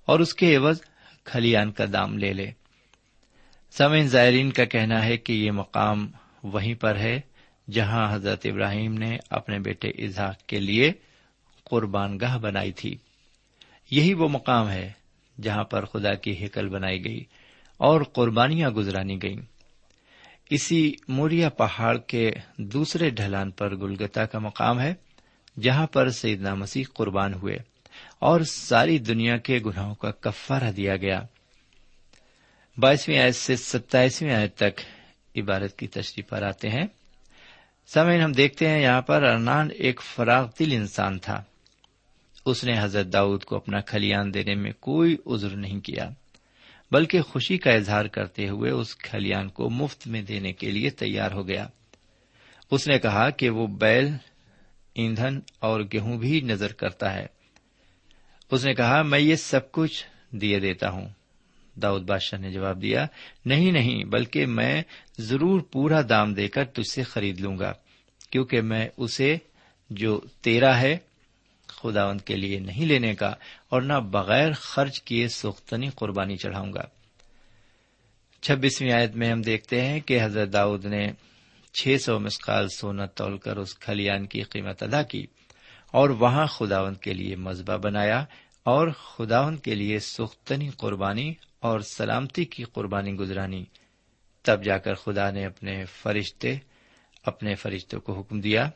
اور 0.05 0.19
اس 0.19 0.33
کے 0.33 0.55
عوض 0.55 0.81
خلیان 1.23 1.71
کا 1.71 1.85
دام 1.93 2.17
لے 2.17 2.33
لے۔ 2.33 2.51
سمن 3.71 4.07
زائرین 4.07 4.51
کا 4.51 4.65
کہنا 4.65 5.05
ہے 5.05 5.17
کہ 5.17 5.33
یہ 5.33 5.51
مقام 5.51 6.11
وہیں 6.43 6.73
پر 6.73 6.95
ہے۔ 6.95 7.21
جہاں 7.71 8.15
حضرت 8.15 8.45
ابراہیم 8.45 8.93
نے 8.93 9.17
اپنے 9.29 9.59
بیٹے 9.59 9.89
اظہاق 9.89 10.47
کے 10.47 10.59
لیے 10.59 10.91
قربان 11.63 12.19
گاہ 12.19 12.37
بنائی 12.37 12.71
تھی۔ 12.71 12.97
یہی 13.91 14.13
وہ 14.13 14.29
مقام 14.29 14.69
ہے 14.69 14.91
جہاں 15.41 15.63
پر 15.63 15.85
خدا 15.85 16.13
کی 16.13 16.37
ہیکل 16.37 16.69
بنائی 16.69 17.05
گئی 17.05 17.23
اور 17.77 18.01
قربانیاں 18.01 18.69
گزرانی 18.69 19.17
گئیں۔ 19.23 19.41
اسی 20.49 20.93
موریا 21.07 21.49
پہاڑ 21.49 21.97
کے 21.97 22.31
دوسرے 22.57 23.09
ڈھلان 23.09 23.51
پر 23.51 23.75
گلگتا 23.75 24.25
کا 24.25 24.39
مقام 24.39 24.79
ہے 24.79 24.93
جہاں 25.61 25.87
پر 25.87 26.09
سیدنا 26.09 26.55
مسیح 26.55 26.83
قربان 26.93 27.33
ہوئے 27.33 27.55
اور 28.19 28.41
ساری 28.41 28.97
دنیا 28.97 29.37
کے 29.37 29.59
گناہوں 29.65 29.95
کا 29.95 30.11
کفارہ 30.11 30.71
دیا 30.71 30.95
گیا۔ 30.95 31.21
بائیسویں 32.77 33.19
آیت 33.19 33.35
سے 33.35 33.55
ستائیسویں 33.55 34.33
آیت 34.33 34.55
تک 34.55 34.81
عبارت 35.35 35.77
کی 35.77 35.87
تشریح 35.87 36.23
پر 36.29 36.41
آتے 36.43 36.69
ہیں۔ 36.69 36.87
سمعین، 37.87 38.21
ہم 38.21 38.31
دیکھتے 38.31 38.67
ہیں 38.69 38.81
یہاں 38.81 39.01
پر 39.01 39.23
ارنان 39.23 39.69
ایک 39.77 40.01
فراغ 40.01 40.49
دل 40.59 40.71
انسان 40.71 41.19
تھا۔ 41.19 41.43
اس 42.45 42.63
نے 42.63 42.73
حضرت 42.79 43.13
داؤد 43.13 43.43
کو 43.43 43.55
اپنا 43.55 43.79
کھلیان 43.79 44.33
دینے 44.33 44.55
میں 44.55 44.71
کوئی 44.79 45.15
عذر 45.25 45.49
نہیں 45.49 45.79
کیا، 45.79 46.09
بلکہ 46.91 47.21
خوشی 47.21 47.57
کا 47.57 47.71
اظہار 47.71 48.05
کرتے 48.05 48.49
ہوئے 48.49 48.71
اس 48.71 48.95
کھلیان 48.95 49.49
کو 49.49 49.69
مفت 49.69 50.07
میں 50.07 50.21
دینے 50.21 50.53
کے 50.53 50.71
لیے 50.71 50.89
تیار 50.89 51.31
ہو 51.31 51.47
گیا۔ 51.47 51.67
اس 52.71 52.87
نے 52.87 52.99
کہا 52.99 53.29
کہ 53.29 53.49
وہ 53.49 53.67
بیل، 53.67 54.09
ایندھن 54.95 55.39
اور 55.59 55.81
گیہوں 55.93 56.17
بھی 56.17 56.41
نظر 56.41 56.73
کرتا 56.73 57.13
ہے۔ 57.13 57.25
اس 58.51 58.65
نے 58.65 58.73
کہا، 58.73 59.01
میں 59.01 59.19
یہ 59.19 59.35
سب 59.35 59.71
کچھ 59.71 60.05
دیے 60.29 60.59
دیتا 60.59 60.89
ہوں۔ 60.89 61.07
داؤد 61.81 62.01
بادشاہ 62.01 62.39
نے 62.39 62.51
جواب 62.51 62.81
دیا، 62.81 63.05
نہیں 63.45 63.71
نہیں، 63.71 64.03
بلکہ 64.03 64.45
میں 64.45 64.83
ضرور 65.17 65.61
پورا 65.61 66.01
دام 66.09 66.33
دے 66.33 66.47
کر 66.47 66.65
تجھ 66.65 66.91
سے 66.91 67.03
خرید 67.03 67.39
لوں 67.39 67.57
گا، 67.59 67.73
کیونکہ 68.31 68.61
میں 68.61 68.87
اسے 68.97 69.35
جو 69.89 70.19
تیرا 70.41 70.79
ہے، 70.81 70.97
خداوند 71.69 72.21
کے 72.21 72.35
لیے 72.35 72.59
نہیں 72.59 72.85
لینے 72.85 73.13
کا، 73.15 73.33
اور 73.69 73.81
نہ 73.81 73.99
بغیر 74.11 74.51
خرچ 74.51 75.01
کیے 75.01 75.27
سختنی 75.27 75.89
قربانی 75.89 76.37
چڑھاؤں 76.37 76.73
گا۔ 76.73 76.85
چھبیسویں 78.41 78.91
آیت 78.91 79.15
میں 79.15 79.31
ہم 79.31 79.41
دیکھتے 79.41 79.81
ہیں 79.81 79.99
کہ 79.99 80.23
حضرت 80.23 80.53
داؤد 80.53 80.85
نے 80.85 81.07
چھ 81.73 81.95
سو 82.01 82.19
مسقال 82.19 82.67
سونا 82.69 83.05
تول 83.05 83.37
کر 83.37 83.57
اس 83.57 83.75
کھلیان 83.75 84.25
کی 84.25 84.41
قیمت 84.41 84.83
ادا 84.83 85.01
کی، 85.01 85.25
اور 85.93 86.09
وہاں 86.09 86.45
خداوند 86.47 86.97
کے 86.97 87.13
لیے 87.13 87.35
مذبح 87.35 87.75
بنایا، 87.75 88.23
اور 88.65 88.87
خداوند 88.91 89.59
کے 89.59 89.75
لیے 89.75 89.99
سختنی 89.99 90.69
قربانی 90.69 91.33
اور 91.59 91.79
سلامتی 91.79 92.45
کی 92.45 92.63
قربانی 92.63 93.13
گزرانی۔ 93.13 93.63
تب 94.43 94.63
جا 94.63 94.77
کر 94.77 94.93
خدا 94.93 95.31
نے 95.31 95.45
اپنے 95.45 95.85
فرشتے، 95.85 96.57
اپنے 97.23 97.55
فرشتوں 97.55 97.99
کو 97.99 98.19
حکم 98.19 98.41
دیا 98.41 98.69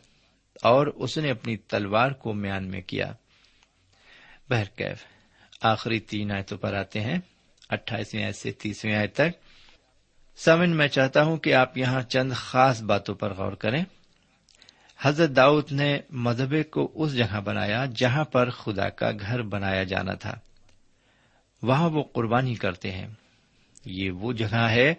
اور 0.64 0.88
اس 0.88 1.18
نے 1.18 1.32
اپنی 1.32 1.58
تلوار 1.58 2.12
کو 2.12 2.34
میان 2.34 2.68
میں 2.68 2.82
کیا۔ 2.82 3.14
بہرکیف 4.50 5.04
آخری 5.62 6.00
تین 6.00 6.32
آیتوں 6.32 6.58
پر 6.58 6.74
آتے 6.74 7.02
ہیں، 7.02 7.18
اٹھائیسویں 7.70 8.24
آیت 8.24 8.36
سے 8.36 8.52
تیسویں 8.52 8.96
آیت 8.96 9.14
تک۔ 9.14 9.30
سمن 10.38 10.70
میں 10.70 10.88
چاہتا 10.88 11.24
ہوں 11.24 11.38
کہ 11.38 11.54
آپ 11.54 11.78
یہاں 11.78 12.02
چند 12.02 12.32
خاص 12.34 12.82
باتوں 12.82 13.16
پر 13.16 13.34
غور 13.34 13.54
کریں۔ 13.54 13.86
حضرت 15.02 15.30
داؤد 15.36 15.72
نے 15.72 16.00
مذہبے 16.10 16.64
کو 16.64 16.92
اس 16.96 17.16
جگہ 17.16 17.40
بنایا 17.40 17.86
جہاں 17.96 18.24
پر 18.24 18.50
خدا 18.50 18.90
کا 18.90 19.12
گھر 19.20 19.42
بنایا 19.42 19.84
جانا 19.84 20.14
تھا۔ 20.14 20.40
وہاں 21.64 21.90
وہ 21.90 22.04
قربانی 22.04 22.56
کرتے 22.56 22.92
ہیں۔ 22.92 23.08
یہ 23.86 24.12
وہ 24.12 24.34
جگہ 24.34 24.70
ہے 24.70 24.94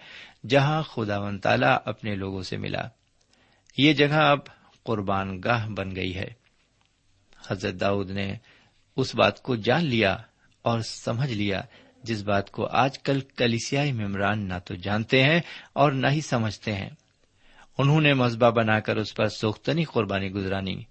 جہاں 0.48 0.82
خدا 0.82 1.18
و 1.18 1.38
تعالی 1.38 1.66
اپنے 1.84 2.14
لوگوں 2.14 2.42
سے 2.42 2.56
ملا۔ 2.56 2.88
یہ 3.78 3.92
جگہ 3.92 4.14
اب 4.14 4.38
قربان 4.82 5.40
گاہ 5.44 5.68
بن 5.68 5.96
گئی 5.96 6.16
ہے۔ 6.16 6.32
حضرت 7.48 7.74
داؤد 7.80 8.10
نے 8.10 8.34
اس 8.96 9.14
بات 9.14 9.42
کو 9.42 9.56
جان 9.56 9.84
لیا 9.84 10.16
اور 10.62 10.80
سمجھ 10.80 11.32
لیا، 11.32 11.60
جس 12.02 12.22
بات 12.22 12.50
کو 12.50 12.66
آج 12.66 12.98
کل 12.98 13.20
کلیسیائی 13.20 13.92
ممبران 13.92 14.48
نہ 14.48 14.54
تو 14.64 14.74
جانتے 14.74 15.22
ہیں 15.22 15.40
اور 15.72 15.92
نہ 15.92 16.06
ہی 16.06 16.20
سمجھتے 16.20 16.74
ہیں۔ 16.74 16.90
انہوں 17.78 18.00
نے 18.00 18.14
مذبح 18.14 18.50
بنا 18.50 18.80
کر 18.80 18.96
اس 18.96 19.14
پر 19.14 19.28
سوختنی 19.28 19.84
قربانی 19.84 20.30
گزرانی 20.30 20.82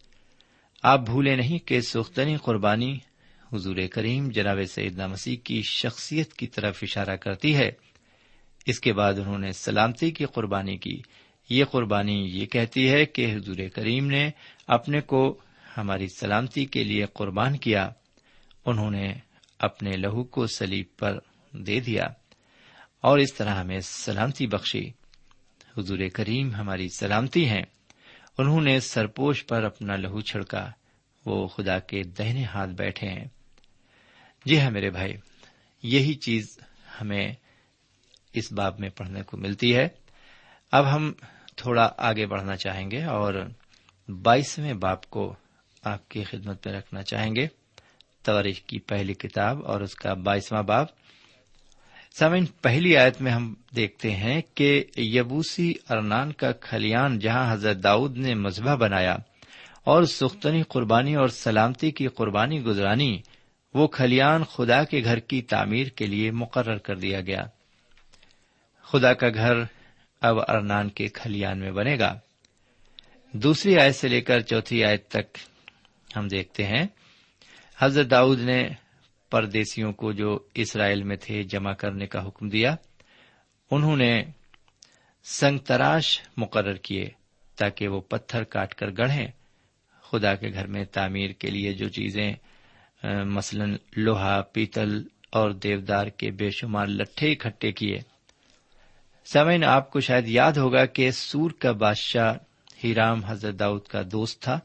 آپ 0.84 1.00
بھولے 1.00 1.36
نہیں 1.36 1.68
کہ 1.68 1.82
سوختنی 1.82 2.38
قربانی 2.38 3.00
حضور 3.54 3.76
کریم 3.92 4.30
جناب 4.30 4.60
سیدنا 4.70 5.08
مسیح 5.08 5.36
کی 5.44 5.62
شخصیت 5.62 6.34
کی 6.34 6.48
طرف 6.48 6.80
اشارہ 6.82 7.16
کرتی 7.16 7.56
ہے۔ 7.56 7.72
اس 8.68 8.80
کے 8.80 8.94
بعد 8.94 9.14
انہوں 9.14 9.38
نے 9.38 9.52
سلامتی 9.52 10.12
کی 10.12 10.26
قربانی 10.26 10.78
کی۔ 10.78 11.02
یہ 11.50 11.66
قربانی 11.66 12.28
یہ 12.28 12.46
کہتی 12.46 12.90
ہے 12.90 13.06
کہ 13.06 13.36
حضور 13.36 13.56
کریم 13.74 14.08
نے 14.08 14.30
اپنے 14.68 15.02
کو 15.02 15.40
ہماری 15.78 16.08
سلامتی 16.20 16.66
کے 16.66 16.84
لیے 16.84 17.06
قربان 17.14 17.58
کیا۔ 17.58 17.90
انہوں 18.66 18.92
نے 18.92 19.14
اپنے 19.60 19.92
لہو 19.98 20.24
کو 20.24 20.48
سلیب 20.48 20.86
پر 20.98 21.20
دے 21.52 21.80
دیا 21.80 22.04
اور 23.02 23.20
اس 23.20 23.34
طرح 23.34 23.56
ہمیں 23.56 23.80
سلامتی 23.80 24.48
بخشی۔ 24.48 24.92
حضور 25.78 26.00
کریم 26.14 26.56
ہماری 26.56 26.88
سلامتی 27.00 27.50
ہیں۔ 27.50 27.64
انہوں 28.38 28.62
نے 28.62 28.80
سرپوش 28.80 29.46
پر 29.46 29.64
اپنا 29.64 29.96
لہو 29.96 30.22
چھڑکا۔ 30.22 30.72
وہ 31.26 31.48
خدا 31.48 31.80
کے 31.80 32.04
دہنے 32.04 32.44
ہاتھ 32.44 32.70
بیٹھے 32.70 33.08
ہیں۔ 33.08 33.26
جی 34.46 34.60
ہاں 34.60 34.72
میرے 34.72 34.90
بھائی، 34.90 35.14
یہی 35.84 36.14
چیز 36.14 36.60
ہمیں 37.02 37.34
اس 38.38 38.54
باب 38.54 38.80
میں 38.80 38.90
پڑھنے 38.90 39.22
کو 39.22 39.38
ملتی 39.38 39.76
ہے۔ 39.76 39.88
اب 40.72 40.96
ہم 40.96 41.14
تھوڑا 41.56 41.90
آگے 41.98 42.26
بڑھنا 42.26 42.56
چاہیں 42.56 42.92
گے 42.92 43.04
اور 43.04 43.34
بائیسویں 44.22 44.74
باپ 44.74 45.10
کو 45.10 45.36
آپ 45.84 46.10
کی 46.10 46.24
خدمت 46.24 46.68
میں 46.68 46.76
رکھنا 46.76 47.04
چاہیں 47.04 47.36
گے۔ 47.36 47.48
تاریخ 48.24 48.60
کی 48.60 48.80
پہلی 48.80 49.14
کتاب 49.14 49.66
اور 49.66 49.82
اس 49.82 49.96
کا 49.96 50.14
بائیسواں 50.14 50.64
باپ 50.64 50.88
سمن 52.20 52.46
پہلی 52.46 52.98
آیت 52.98 53.22
میں 53.22 53.32
ہم 53.32 53.54
دیکھتے 53.76 54.12
ہیں 54.12 54.42
کہ 54.56 54.84
یبوسی 54.98 55.74
ارنان 55.90 56.32
کا 56.32 56.52
کھلیان 56.52 57.20
جہاں 57.20 57.54
حضرت 57.54 57.84
داؤد 57.84 58.18
نے 58.18 58.34
مذبح 58.34 58.76
بنایا 58.76 59.16
اور 59.84 60.04
سختنی 60.04 60.62
قربانی 60.62 61.16
اور 61.16 61.28
سلامتی 61.28 61.92
کی 61.92 62.08
قربانی 62.08 62.64
گزرانی 62.64 63.22
وہ 63.74 63.88
کھلیان 63.88 64.44
خدا 64.44 64.84
کے 64.84 65.04
گھر 65.04 65.20
کی 65.20 65.42
تعمیر 65.42 65.88
کے 65.88 66.06
لیے 66.06 66.32
مقرر 66.32 66.78
کر 66.78 66.96
دیا 66.96 67.22
گیا۔ 67.22 67.42
خدا 68.92 69.14
کا 69.14 69.28
گھر 69.30 69.56
اب 70.22 70.40
ارنان 70.48 70.90
کے 70.90 71.08
کھلیان 71.08 71.60
میں 71.60 71.72
بنے 71.72 72.00
گا۔ 72.00 72.20
دوسری 73.32 73.80
آیت 73.80 73.96
سے 73.96 74.08
لے 74.08 74.22
کر 74.22 74.40
چوتھی 74.40 74.84
آیت 74.84 75.08
تک 75.08 75.38
ہم 76.18 76.28
دیکھتے 76.28 76.66
ہیں، 76.66 76.88
حضرت 77.78 78.12
داؤد 78.12 78.40
نے 78.40 78.70
پردیسیوں 79.30 79.94
کو 79.94 80.12
جو 80.12 80.40
اسرائیل 80.54 81.04
میں 81.04 81.16
تھے 81.16 81.44
جمع 81.44 81.74
کرنے 81.74 82.08
کا 82.08 82.28
حکم 82.28 82.50
دیا، 82.50 82.76
انہوں 83.72 83.98
نے 83.98 84.24
سنگ 85.24 85.58
تراش 85.58 86.22
مقرر 86.38 86.76
کیے 86.76 87.10
تاکہ 87.56 87.88
وہ 87.88 88.02
پتھر 88.02 88.44
کاٹ 88.44 88.76
کر 88.76 88.88
گڑھیں۔ 88.98 89.28
خدا 90.02 90.36
کے 90.36 90.50
گھر 90.54 90.68
میں 90.68 90.86
تعمیر 90.86 91.30
کے 91.30 91.50
لیے 91.50 91.74
جو 91.74 91.90
چیزیں 91.90 92.34
مثلاً 93.24 93.76
لوہا، 93.96 94.42
پیتل 94.42 95.04
اور 95.32 95.52
دیودار 95.52 96.08
کے 96.08 96.32
بے 96.32 96.50
شمار 96.50 96.88
لٹھے 96.88 97.32
اکٹھے 97.32 97.72
کیے۔ 97.72 98.00
سمین 99.34 99.64
آپ 99.64 99.92
کو 99.92 100.00
شاید 100.00 100.28
یاد 100.28 100.52
ہوگا 100.52 100.86
کہ 100.86 101.12
سور 101.12 101.52
کا 101.52 101.72
بادشاہ 101.72 102.36
ہیرام 102.84 103.24
حضرت 103.26 103.60
داؤد 103.60 103.82
کا 103.82 104.02
دوست 104.12 104.42
تھا۔ 104.42 104.60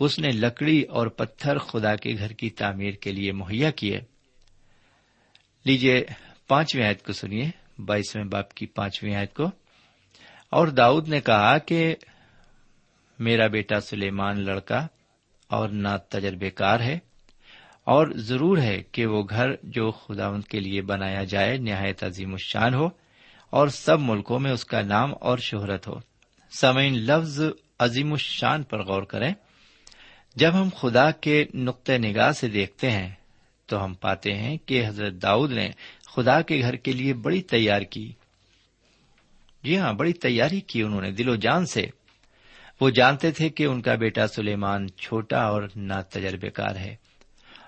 اس 0.00 0.18
نے 0.18 0.28
لکڑی 0.28 0.82
اور 0.82 1.06
پتھر 1.06 1.58
خدا 1.58 1.96
کے 1.96 2.14
گھر 2.18 2.32
کی 2.32 2.50
تعمیر 2.50 2.90
کے 2.90 3.12
لیے 3.12 3.32
مہیا 3.32 3.70
کیے۔ 3.70 4.00
لیجیے 5.64 6.04
پانچویں 6.48 6.84
آیت 6.84 7.06
کو 7.06 7.12
سنیے، 7.12 7.50
بائیسویں 7.78 8.24
باپ 8.24 8.54
کی 8.54 8.66
پانچویں 8.66 9.14
آیت 9.14 9.34
کو۔ 9.34 9.50
اور 10.50 10.68
داؤد 10.68 11.08
نے 11.08 11.20
کہا 11.20 11.58
کہ 11.58 11.96
میرا 13.18 13.46
بیٹا 13.46 13.80
سلیمان 13.80 14.40
لڑکا 14.40 14.86
اور 15.46 15.68
نہ 15.68 15.96
تجربے 16.08 16.50
کار 16.50 16.80
ہے 16.80 16.98
اور 17.84 18.06
ضرور 18.14 18.58
ہے 18.58 18.82
کہ 18.92 19.06
وہ 19.06 19.22
گھر 19.30 19.48
جو 19.62 19.90
خدا 19.90 20.40
کے 20.48 20.60
لیے 20.60 20.82
بنایا 20.82 21.24
جائے 21.24 21.56
نہایت 21.56 22.04
عظیم 22.04 22.32
الشان 22.32 22.74
ہو۔ 22.74 23.05
اور 23.50 23.68
سب 23.68 24.00
ملکوں 24.00 24.38
میں 24.38 24.52
اس 24.52 24.64
کا 24.64 24.82
نام 24.82 25.12
اور 25.20 25.38
شہرت 25.38 25.88
ہو۔ 25.88 25.94
سمعین 26.50 26.94
لفظ 26.94 27.40
عظیم 27.78 28.12
الشان 28.12 28.62
پر 28.62 28.82
غور 28.82 29.02
کریں۔ 29.02 29.34
جب 30.36 30.54
ہم 30.54 30.68
خدا 30.76 31.10
کے 31.10 31.44
نقطۂ 31.54 31.92
نگاہ 31.92 32.32
سے 32.32 32.48
دیکھتے 32.48 32.90
ہیں، 32.90 33.12
تو 33.66 33.84
ہم 33.84 33.94
پاتے 33.94 34.34
ہیں 34.34 34.56
کہ 34.66 34.86
حضرت 34.86 35.12
داؤد 35.12 35.52
نے 35.52 35.70
خدا 36.16 36.40
کے 36.40 36.60
گھر 36.60 36.76
کے 36.76 36.92
لیے 36.92 37.14
بڑی 37.14 37.42
تیار 37.42 37.80
کی۔ 37.80 38.12
جی 39.62 39.78
ہاں 39.78 39.92
بڑی 39.92 40.12
تیاری 40.12 40.60
کی 40.60 40.82
انہوں 40.82 41.00
نے 41.00 41.10
دل 41.10 41.28
و 41.28 41.36
جان 41.36 41.66
سے۔ 41.66 41.86
وہ 42.80 42.90
جانتے 42.90 43.30
تھے 43.30 43.48
کہ 43.48 43.64
ان 43.64 43.82
کا 43.82 43.94
بیٹا 43.94 44.26
سلیمان 44.26 44.90
چھوٹا 44.90 45.42
اور 45.42 45.62
نا 45.76 46.02
تجربے 46.02 46.50
کار 46.50 46.76
ہے۔ 46.76 46.96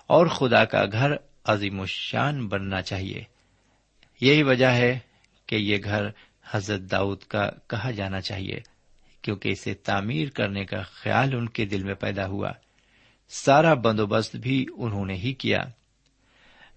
اور 0.06 0.26
خدا 0.26 0.64
کا 0.64 0.84
گھر 0.92 1.10
عظیم 1.44 1.80
الشان 1.80 2.48
بننا 2.48 2.82
چاہیے۔ 2.82 3.24
یہی 4.20 4.42
وجہ 4.42 4.66
ہے 4.66 4.98
کہ 5.48 5.56
یہ 5.56 5.78
گھر 5.84 6.04
حضرت 6.50 6.80
داؤد 6.80 7.18
کا 7.18 7.50
کہا 7.66 7.90
جانا 7.90 8.20
چاہیے، 8.20 8.60
کیونکہ 9.22 9.48
اسے 9.48 9.74
تعمیر 9.74 10.28
کرنے 10.28 10.64
کا 10.64 10.82
خیال 10.82 11.34
ان 11.34 11.48
کے 11.48 11.64
دل 11.64 11.82
میں 11.82 11.94
پیدا 11.94 12.26
ہوا۔ 12.26 12.52
سارا 13.28 13.74
بندوبست 13.74 14.36
بھی 14.36 14.66
انہوں 14.76 15.06
نے 15.06 15.14
ہی 15.14 15.32
کیا۔ 15.32 15.58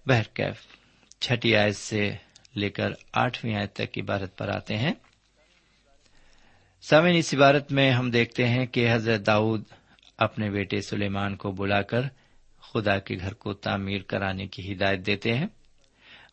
بہرکیف 0.06 0.66
چھٹی 1.20 1.56
آیت 1.56 1.76
سے 1.76 2.16
لے 2.56 2.70
کر 2.70 2.90
آٹھویں 3.12 3.56
آیت 3.56 3.72
تک 3.72 3.98
عبارت 3.98 4.38
پر 4.38 4.48
آتے 4.48 4.76
ہیں۔ 4.76 4.92
سمن 6.82 7.12
اس 7.16 7.34
عبارت 7.34 7.72
میں 7.72 7.90
ہم 7.90 8.10
دیکھتے 8.10 8.48
ہیں 8.48 8.66
کہ 8.66 8.94
حضرت 8.94 9.26
داؤد 9.26 9.62
اپنے 10.18 10.50
بیٹے 10.50 10.80
سلیمان 10.80 11.36
کو 11.36 11.52
بلا 11.52 11.82
کر 11.82 12.00
خدا 12.60 12.98
کے 12.98 13.16
گھر 13.20 13.34
کو 13.34 13.52
تعمیر 13.52 14.02
کرانے 14.02 14.46
کی 14.46 14.72
ہدایت 14.72 15.06
دیتے 15.06 15.34
ہیں۔ 15.34 15.46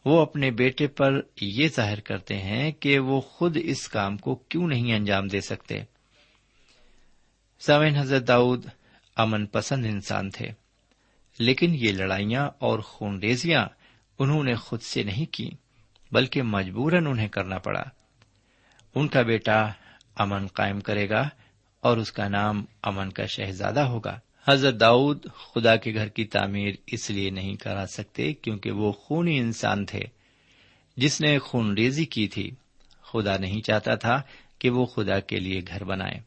وہ 0.05 0.21
اپنے 0.21 0.51
بیٹے 0.51 0.88
پر 0.88 1.21
یہ 1.41 1.67
ظاہر 1.75 1.99
کرتے 1.99 2.38
ہیں 2.38 2.71
کہ 2.71 2.99
وہ 2.99 3.21
خود 3.21 3.57
اس 3.63 3.88
کام 3.88 4.17
کو 4.17 4.35
کیوں 4.35 4.67
نہیں 4.67 4.93
انجام 4.95 5.27
دے 5.27 5.41
سکتے۔ 5.41 5.79
سمن 7.59 7.95
حضرت 7.95 8.27
داؤد 8.27 8.65
امن 9.15 9.45
پسند 9.45 9.85
انسان 9.85 10.29
تھے، 10.29 10.49
لیکن 11.39 11.75
یہ 11.75 11.91
لڑائیاں 11.91 12.49
اور 12.59 12.79
خونریزیاں 12.79 13.65
انہوں 14.19 14.43
نے 14.43 14.55
خود 14.55 14.81
سے 14.81 15.03
نہیں 15.03 15.33
کی، 15.33 15.49
بلکہ 16.12 16.41
مجبوراً 16.41 17.07
انہیں 17.07 17.27
کرنا 17.27 17.57
پڑا۔ 17.57 17.83
ان 18.95 19.07
کا 19.07 19.21
بیٹا 19.21 19.71
امن 20.15 20.47
قائم 20.47 20.79
کرے 20.79 21.09
گا 21.09 21.29
اور 21.79 21.97
اس 21.97 22.12
کا 22.12 22.27
نام 22.27 22.65
امن 22.81 23.09
کا 23.09 23.25
شہزادہ 23.25 23.79
ہوگا۔ 23.79 24.19
حضرت 24.47 24.80
داؤد 24.80 25.25
خدا 25.36 25.75
کے 25.75 25.93
گھر 25.93 26.08
کی 26.08 26.25
تعمیر 26.25 26.73
اس 26.88 27.10
لیے 27.10 27.30
نہیں 27.30 27.56
کرا 27.56 27.86
سکتے 27.88 28.34
کیونکہ 28.34 28.71
وہ 28.71 28.91
خونی 28.91 29.38
انسان 29.38 29.86
تھے۔ 29.86 30.02
جس 30.97 31.21
نے 31.21 31.39
خون 31.39 31.73
ریزی 31.73 32.06
کی 32.06 32.28
تھی، 32.28 32.52
خدا 33.02 33.38
نہیں 33.38 33.62
چاہتا 33.62 33.95
تھا 33.95 34.21
کہ 34.60 34.69
وہ 34.69 34.86
خدا 34.86 35.19
کے 35.19 35.39
لیے 35.39 35.62
گھر 35.67 35.84
بنائے۔ 35.84 36.19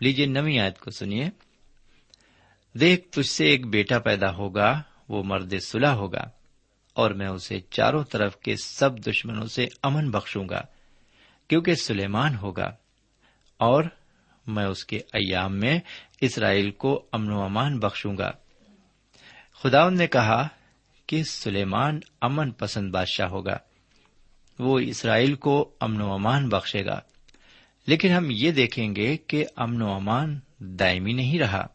لیجیے 0.00 0.26
نوی 0.26 0.60
آیت 0.60 0.78
کو 0.78 0.90
سنیے۔ 0.90 1.30
دیکھ، 2.80 3.08
تجھ 3.08 3.30
سے 3.30 3.46
ایک 3.46 3.66
بیٹا 3.66 3.98
پیدا 3.98 4.34
ہوگا، 4.34 4.82
وہ 5.08 5.22
مرد 5.22 5.54
سلح 5.58 5.88
ہوگا، 5.88 6.30
اور 6.92 7.10
میں 7.10 7.28
اسے 7.28 7.60
چاروں 7.70 8.04
طرف 8.04 8.36
کے 8.36 8.56
سب 8.56 8.98
دشمنوں 8.98 9.46
سے 9.46 9.66
امن 9.82 10.10
بخشوں 10.10 10.48
گا، 10.48 10.60
کیونکہ 11.48 11.74
سلیمان 11.74 12.34
ہوگا۔ 12.34 12.76
اور 13.56 13.84
میں 14.48 14.64
اس 14.64 14.84
کے 14.84 14.96
ایام 14.96 15.56
میں 15.56 15.80
اسرائیل 16.20 16.70
کو 16.70 17.06
امن 17.12 17.32
و 17.32 17.42
امان 17.42 17.78
بخشوں 17.78 18.18
گا۔ 18.18 18.30
خدا 19.62 19.90
نے 19.90 20.06
کہا 20.06 20.48
کہ 21.06 21.24
سلیمان 21.24 22.00
امن 22.20 22.50
پسند 22.50 22.90
بادشاہ 22.90 23.28
ہوگا۔ 23.28 23.58
وہ 24.58 24.78
اسرائیل 24.78 25.34
کو 25.34 25.74
امن 25.80 26.00
و 26.00 26.12
امان 26.12 26.48
بخشے 26.48 26.84
گا۔ 26.84 27.00
لیکن 27.86 28.10
ہم 28.10 28.26
یہ 28.30 28.50
دیکھیں 28.50 28.96
گے 28.96 29.16
کہ 29.16 29.44
امن 29.56 29.82
و 29.82 29.92
امان 29.92 30.38
دائمی 30.58 31.12
نہیں 31.12 31.38
رہا۔ 31.38 31.66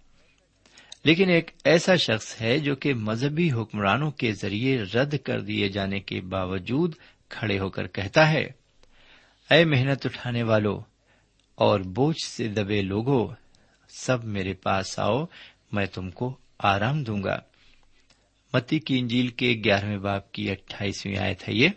لیکن 1.05 1.29
ایک 1.29 1.51
ایسا 1.63 1.95
شخص 1.95 2.41
ہے 2.41 2.59
جو 2.59 2.75
کہ 2.75 2.93
مذہبی 2.93 3.51
حکمرانوں 3.51 4.11
کے 4.11 4.33
ذریعے 4.33 4.81
رد 4.81 5.15
کر 5.23 5.41
دیے 5.41 5.69
جانے 5.69 5.99
کے 5.99 6.21
باوجود 6.21 6.95
کھڑے 7.29 7.59
ہو 7.59 7.69
کر 7.69 7.87
کہتا 7.87 8.31
ہے، 8.31 8.51
اے 9.51 9.65
محنت 9.65 10.05
اٹھانے 10.05 10.43
والوں 10.43 10.92
اور 11.55 11.79
بوجھ 11.79 12.25
سے 12.25 12.47
دبے 12.47 12.81
لوگوں، 12.81 13.27
سب 13.89 14.23
میرے 14.23 14.53
پاس 14.53 14.99
آؤ، 14.99 15.25
میں 15.71 15.85
تم 15.85 16.11
کو 16.11 16.37
آرام 16.59 17.03
دوں 17.03 17.23
گا۔ 17.23 17.39
متی 18.53 18.79
کی 18.79 18.99
انجیل 18.99 19.27
کے 19.27 19.61
گیارہویں 19.63 19.97
باپ 19.97 20.31
کی 20.31 20.51
اٹھائیسویں 20.51 21.17
آئے 21.17 21.33
تھے 21.33 21.53
یہ۔ 21.53 21.69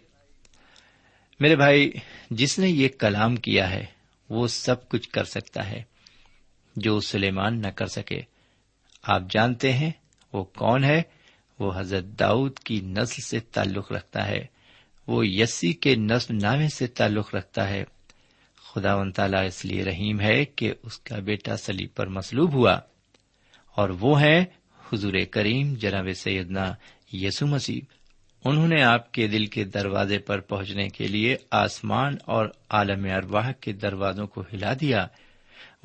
میرے 1.41 1.57
بھائی، 1.57 1.93
جس 2.31 2.59
نے 2.59 2.69
یہ 2.69 2.89
کلام 2.99 3.37
کیا 3.37 3.71
ہے، 3.71 3.87
وہ 4.31 4.47
سب 4.47 4.89
کچھ 4.89 5.09
کر 5.09 5.25
سکتا 5.25 5.71
ہے۔ 5.71 5.83
جو 6.77 7.01
سلیمان 7.01 7.61
نہ 7.61 7.69
کر 7.69 7.87
سکے، 7.87 8.21
آپ 9.03 9.23
جانتے 9.31 9.73
ہیں 9.73 9.91
وہ 10.33 10.45
کون 10.45 10.85
ہے؟ 10.85 11.03
وہ 11.59 11.73
حضرت 11.77 12.05
داؤد 12.05 12.59
کی 12.59 12.81
نسل 12.81 13.23
سے 13.23 13.41
تعلق 13.41 13.93
رکھتا 13.93 14.29
ہے۔ 14.29 14.47
وہ 15.07 15.27
یسی 15.27 15.73
کے 15.73 15.95
نسل 15.95 16.39
نامے 16.43 16.69
سے 16.69 16.87
تعلق 16.87 17.35
رکھتا 17.35 17.69
ہے۔ 17.69 17.85
خدا 18.77 18.95
و 18.95 19.11
تعالیٰ 19.11 19.47
اس 19.47 19.65
لیے 19.65 19.85
رحیم 19.85 20.21
ہے 20.21 20.45
کہ 20.45 20.73
اس 20.83 20.99
کا 20.99 21.19
بیٹا 21.19 21.57
سلیب 21.57 21.89
پر 21.95 22.07
مسلوب 22.07 22.55
ہوا 22.55 22.79
اور 23.75 23.89
وہ 23.89 24.21
ہے 24.21 24.45
حضور 24.93 25.13
کریم 25.31 25.75
جناب 25.75 26.09
سیدنا 26.15 26.75
یسو 27.13 27.47
مسیب 27.47 27.85
انہوں 28.45 28.69
نے 28.69 28.83
آپ 28.83 29.13
کے 29.13 29.27
دل 29.27 29.47
کے 29.47 29.65
دروازے 29.65 30.19
پر 30.19 30.41
پہنچنے 30.41 30.89
کے 30.89 31.07
لیے 31.07 31.37
آسمان 31.51 32.15
اور 32.25 32.47
عالم 32.69 33.05
ارواہ 33.05 33.53
کے 33.61 33.73
دروازوں 33.73 34.27
کو 34.27 34.45
ہلا 34.53 34.73
دیا۔ 34.81 35.07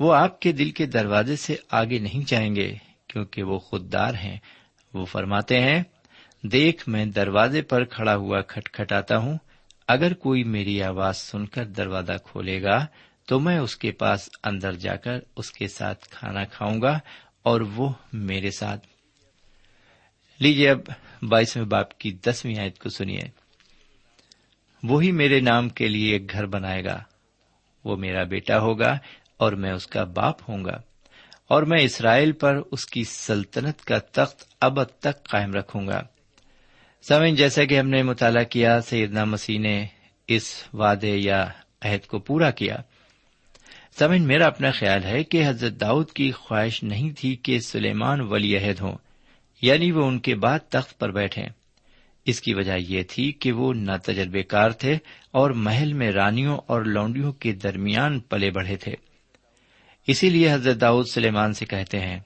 وہ 0.00 0.14
آپ 0.14 0.40
کے 0.40 0.52
دل 0.52 0.70
کے 0.70 0.86
دروازے 0.86 1.36
سے 1.36 1.56
آگے 1.70 1.98
نہیں 1.98 2.28
جائیں 2.28 2.56
گے 2.56 2.74
کیونکہ 3.06 3.42
وہ 3.42 3.58
خوددار 3.58 4.14
ہیں۔ 4.14 4.38
وہ 4.94 5.04
فرماتے 5.04 5.60
ہیں، 5.60 5.82
دیکھ 6.42 6.88
میں 6.88 7.06
دروازے 7.06 7.62
پر 7.62 7.84
کھڑا 7.84 8.16
ہوا 8.16 8.40
کھٹکھٹاتا 8.40 9.18
ہوں 9.18 9.38
اگر 9.88 10.14
کوئی 10.14 10.44
میری 10.44 10.82
آواز 10.82 11.16
سن 11.16 11.46
کر 11.46 11.64
دروازہ 11.64 12.12
کھولے 12.24 12.62
گا، 12.62 12.86
تو 13.26 13.40
میں 13.40 13.58
اس 13.58 13.76
کے 13.76 13.92
پاس 13.92 14.28
اندر 14.44 14.72
جا 14.72 14.96
کر 14.96 15.18
اس 15.36 15.50
کے 15.50 15.68
ساتھ 15.68 16.08
کھانا 16.08 16.44
کھاؤں 16.44 16.82
گا 16.82 16.98
اور 17.42 17.60
وہ 17.60 17.92
میرے 18.12 18.50
ساتھ۔ 18.50 18.86
لیجیے 20.38 20.70
اب 20.70 20.78
بائیسویں 21.22 21.64
باپ 21.64 21.98
کی 21.98 22.12
دسویں 22.12 22.58
آیت 22.58 22.78
کو 22.78 22.88
سنیے۔ 22.88 23.22
وہی 24.82 25.12
میرے 25.12 25.40
نام 25.40 25.68
کے 25.68 25.88
لیے 25.88 26.12
ایک 26.12 26.32
گھر 26.32 26.46
بنائے 26.46 26.84
گا۔ 26.84 27.02
وہ 27.84 27.96
میرا 27.96 28.22
بیٹا 28.22 28.58
ہوگا 28.58 28.98
اور 29.36 29.52
میں 29.52 29.72
اس 29.72 29.86
کا 29.86 30.04
باپ 30.04 30.50
ہوں 30.50 30.64
گا۔ 30.64 30.80
اور 31.48 31.62
میں 31.62 31.82
اسرائیل 31.82 32.32
پر 32.32 32.60
اس 32.72 32.86
کی 32.86 33.04
سلطنت 33.04 33.84
کا 33.84 33.98
تخت 33.98 34.44
اب 34.60 34.84
تک 34.84 35.24
قائم 35.24 35.52
رکھوں 35.52 35.86
گا۔ 35.86 36.02
سمن 37.08 37.34
جیسا 37.34 37.64
کہ 37.64 37.78
ہم 37.78 37.88
نے 37.88 38.02
مطالعہ 38.02 38.44
کیا، 38.44 38.80
سیدنا 38.80 39.24
مسیح 39.24 39.58
نے 39.58 39.86
اس 40.28 40.64
وعدے 40.72 41.16
یا 41.16 41.46
عہد 41.82 42.06
کو 42.06 42.18
پورا 42.18 42.50
کیا۔ 42.50 42.76
سمن 43.98 44.22
میرا 44.22 44.46
اپنا 44.46 44.70
خیال 44.70 45.04
ہے 45.04 45.24
کہ 45.24 45.48
حضرت 45.48 45.80
داؤد 45.80 46.10
کی 46.10 46.30
خواہش 46.30 46.82
نہیں 46.82 47.10
تھی 47.10 47.36
کہ 47.36 47.58
سلیمان 47.58 48.20
ولی 48.20 48.56
عہد 48.56 48.80
ہوں 48.80 48.98
یعنی 49.62 49.92
وہ 49.92 50.06
ان 50.06 50.18
کے 50.18 50.34
بعد 50.34 50.58
تخت 50.68 50.98
پر 50.98 51.10
بیٹھے 51.10 51.42
اس 52.24 52.40
کی 52.40 52.54
وجہ 52.54 52.76
یہ 52.78 53.02
تھی 53.02 53.32
کہ 53.32 53.52
وہ 53.52 53.74
نہ 53.74 53.92
تجربے 54.04 54.42
کار 54.42 54.70
تھے 54.70 54.98
اور 55.30 55.50
محل 55.50 55.92
میں 55.92 56.10
رانیوں 56.10 56.58
اور 56.66 56.82
لونڈیوں 56.82 57.32
کے 57.32 57.52
درمیان 57.52 58.20
پلے 58.20 58.50
بڑھے 58.50 58.76
تھے۔ 58.76 58.94
اسی 60.06 60.30
لیے 60.30 60.52
حضرت 60.52 60.80
داؤد 60.80 61.06
سلیمان 61.12 61.52
سے 61.52 61.64
کہتے 61.66 62.00
ہیں، 62.00 62.20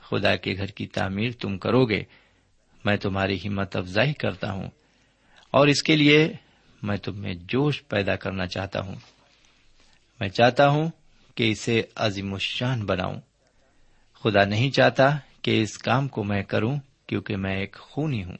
خدا 0.00 0.36
کے 0.36 0.54
گھر 0.56 0.66
کی 0.66 0.86
تعمیر 0.86 1.30
تم 1.40 1.58
کرو 1.58 1.84
گے۔ 1.84 2.02
میں 2.84 2.96
تمہاری 2.96 3.38
ہمت 3.46 3.76
افزائی 3.76 4.12
کرتا 4.12 4.52
ہوں 4.52 4.70
اور 5.50 5.66
اس 5.68 5.82
کے 5.82 5.96
لیے 5.96 6.32
میں 6.82 6.96
تم 6.96 7.18
میں 7.18 7.34
جوش 7.34 7.82
پیدا 7.88 8.16
کرنا 8.16 8.46
چاہتا 8.46 8.80
ہوں۔ 8.80 8.94
میں 10.20 10.28
چاہتا 10.28 10.68
ہوں 10.68 10.90
کہ 11.34 11.50
اسے 11.50 11.82
عظیم 11.94 12.34
الشان 12.34 12.86
بناؤں۔ 12.86 13.20
خدا 14.24 14.44
نہیں 14.44 14.70
چاہتا 14.70 15.16
کہ 15.42 15.62
اس 15.62 15.78
کام 15.78 16.08
کو 16.08 16.24
میں 16.24 16.42
کروں 16.42 16.76
کیونکہ 17.06 17.36
میں 17.36 17.56
ایک 17.56 17.76
خونی 17.80 18.24
ہوں۔ 18.24 18.36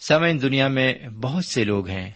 سمے 0.00 0.34
دنیا 0.34 0.68
میں 0.68 1.08
بہت 1.08 1.44
سے 1.44 1.64
لوگ 1.64 1.88
ہیں 1.88 2.10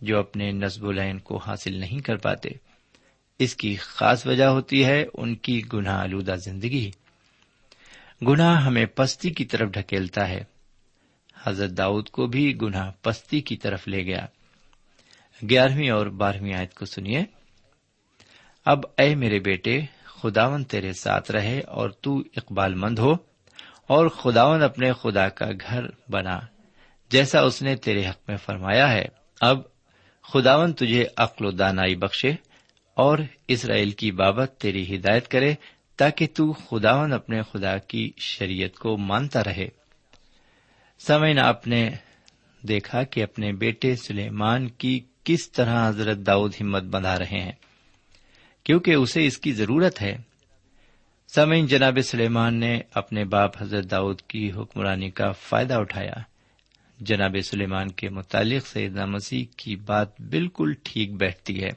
جو 0.00 0.18
اپنے 0.18 0.50
نصب 0.50 0.88
العین 0.88 1.18
کو 1.18 1.36
حاصل 1.36 1.74
نہیں 1.74 2.00
کر 2.00 2.16
پاتے۔ 2.16 2.48
اس 3.38 3.56
کی 3.56 3.76
خاص 3.76 4.26
وجہ 4.26 4.44
ہوتی 4.44 4.84
ہے 4.84 5.04
ان 5.14 5.34
کی 5.34 5.62
گناہ 5.72 6.00
آلودہ 6.00 6.34
زندگی۔ 6.44 6.90
گناہ 8.22 8.64
ہمیں 8.64 8.86
پستی 8.86 9.30
کی 9.30 9.44
طرف 9.44 9.68
ڈھکیلتا 9.68 10.28
ہے۔ 10.28 10.44
حضرت 11.46 11.70
داؤد 11.70 12.08
کو 12.08 12.26
بھی 12.26 12.58
گناہ 12.62 12.90
پستی 13.02 13.40
کی 13.40 13.56
طرف 13.56 13.88
لے 13.88 14.04
گیا۔ 14.04 14.26
گیارہویں 15.50 15.90
اور 15.90 16.06
بارہویں 16.06 16.54
آیت 16.54 16.74
کو 16.74 16.84
سنیے۔ 16.84 17.24
اب 18.64 18.78
اے 18.98 19.14
میرے 19.14 19.38
بیٹے 19.38 19.80
خداون 20.04 20.64
تیرے 20.64 20.92
ساتھ 20.92 21.30
رہے 21.30 21.60
اور 21.60 21.90
تو 21.90 22.18
اقبال 22.36 22.74
مند 22.74 22.98
ہو 22.98 23.12
اور 23.86 24.08
خداون 24.08 24.62
اپنے 24.62 24.92
خدا 24.92 25.28
کا 25.28 25.46
گھر 25.60 25.84
بنا۔ 26.08 26.40
جیسا 27.10 27.40
اس 27.40 27.62
نے 27.62 27.76
تیرے 27.76 28.06
حق 28.06 28.18
میں 28.28 28.36
فرمایا 28.36 28.92
ہے، 28.92 29.04
اب 29.40 29.60
خداون 30.22 30.72
تجھے 30.72 31.06
عقل 31.16 31.44
و 31.44 31.50
دانائی 31.50 31.96
بخشے 31.96 32.30
اور 32.94 33.18
اسرائیل 33.48 33.90
کی 33.90 34.10
بابت 34.12 34.56
تیری 34.58 34.96
ہدایت 34.96 35.28
کرے۔ 35.28 35.54
تاکہ 35.96 36.26
تو 36.34 36.52
خداون 36.52 37.12
اپنے 37.12 37.42
خدا 37.52 37.78
کی 37.78 38.12
شریعت 38.16 38.78
کو 38.78 38.96
مانتا 38.96 39.44
رہے۔ 39.44 39.68
سمعین 40.98 41.38
آپ 41.38 41.66
نے 41.66 41.90
دیکھا 42.68 43.02
کہ 43.02 43.22
اپنے 43.22 43.52
بیٹے 43.52 43.96
سلیمان 43.96 44.68
کی 44.68 45.00
کس 45.24 45.50
طرح 45.50 45.88
حضرت 45.88 46.16
داؤد 46.16 46.52
ہمت 46.60 46.82
بندھا 46.82 47.18
رہے 47.18 47.40
ہیں، 47.40 47.52
کیونکہ 48.64 48.94
اسے 48.94 49.26
اس 49.26 49.38
کی 49.38 49.52
ضرورت 49.52 50.02
ہے۔ 50.02 50.16
سمعین 51.34 51.66
جناب 51.66 51.98
سلیمان 52.04 52.54
نے 52.54 52.80
اپنے 52.94 53.24
باپ 53.24 53.62
حضرت 53.62 53.90
داؤد 53.90 54.20
کی 54.20 54.52
حکمرانی 54.52 55.10
کا 55.10 55.32
فائدہ 55.32 55.74
اٹھایا۔ 55.74 56.14
جناب 57.00 57.36
سلیمان 57.44 57.90
کے 57.90 58.08
متعلق 58.08 58.66
سیدنا 58.66 59.06
مسیح 59.06 59.44
کی 59.56 59.76
بات 59.76 60.20
بالکل 60.20 60.72
ٹھیک 60.82 61.12
بیٹھتی 61.14 61.64
ہے۔ 61.64 61.70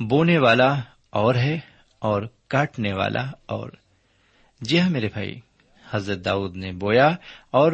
بونے 0.00 0.38
والا 0.38 0.80
اور 1.10 1.34
ہے۔ 1.34 1.58
اور 1.98 2.22
کاٹنے 2.48 2.92
والا 2.92 3.30
اور 3.46 3.70
جی 4.60 4.80
ہاں 4.80 4.90
میرے 4.90 5.08
بھائی، 5.08 5.40
حضرت 5.90 6.24
داؤد 6.24 6.56
نے 6.56 6.72
بویا 6.72 7.08
اور 7.50 7.72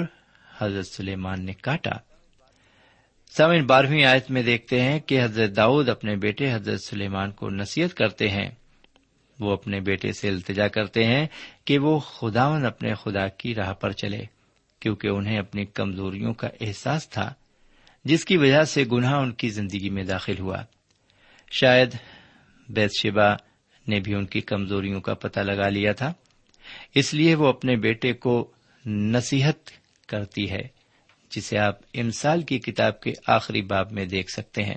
حضرت 0.59 0.87
سلیمان 0.87 1.45
نے 1.45 1.53
کاٹا۔ 1.53 1.91
سمن 3.37 3.67
بارہویں 3.67 4.05
آیت 4.05 4.31
میں 4.31 4.43
دیکھتے 4.43 4.83
ہیں 4.83 5.01
کہ 5.01 5.25
حضرت 5.25 5.57
داؤد 5.57 5.89
اپنے 5.89 6.17
بیٹے 6.17 6.55
حضرت 6.55 6.81
سلیمان 6.89 7.31
کو 7.31 7.51
نصیحت 7.51 7.95
کرتے 7.95 8.29
ہیں۔ 8.29 8.51
وہ 9.41 9.53
اپنے 9.53 9.81
بیٹے 9.81 10.13
سے 10.13 10.29
التجا 10.29 10.69
کرتے 10.69 11.05
ہیں 11.05 11.27
کہ 11.65 11.79
وہ 11.79 11.99
خداون 11.99 12.67
اپنے 12.67 12.95
خدا 12.95 13.29
کی 13.29 13.55
راہ 13.55 13.73
پر 13.73 13.93
چلے، 13.93 14.25
کیونکہ 14.81 15.09
انہیں 15.09 15.39
اپنی 15.39 15.65
کمزوریوں 15.65 16.35
کا 16.35 16.49
احساس 16.61 17.09
تھا، 17.09 17.35
جس 18.05 18.25
کی 18.25 18.37
وجہ 18.37 18.65
سے 18.65 18.85
گناہ 18.93 19.15
ان 19.15 19.33
کی 19.33 19.49
زندگی 19.49 19.91
میں 19.91 20.05
داخل 20.05 20.39
ہوا۔ 20.39 20.63
شاید 21.51 21.97
بیت 22.69 22.91
شبا 23.03 23.35
نے 23.89 24.01
بھی 24.01 24.15
ان 24.15 24.27
کی 24.27 24.41
کمزوریوں 24.41 25.01
کا 25.01 25.15
پتہ 25.15 25.41
لگا 25.41 25.69
لیا 25.69 25.93
تھا۔ 25.93 26.13
اس 26.95 27.15
لیے 27.15 27.35
وہ 27.35 27.47
اپنے 27.47 27.77
بیٹے 27.77 28.13
کو 28.13 28.51
نصیحت 28.87 29.71
کرتی 30.09 30.51
ہے، 30.51 30.63
جسے 31.31 31.59
آپ 31.59 31.75
امسال 31.95 32.43
کی 32.43 32.59
کتاب 32.59 33.01
کے 33.01 33.13
آخری 33.27 33.63
باب 33.63 33.93
میں 33.93 34.05
دیکھ 34.05 34.31
سکتے 34.33 34.63
ہیں۔ 34.63 34.77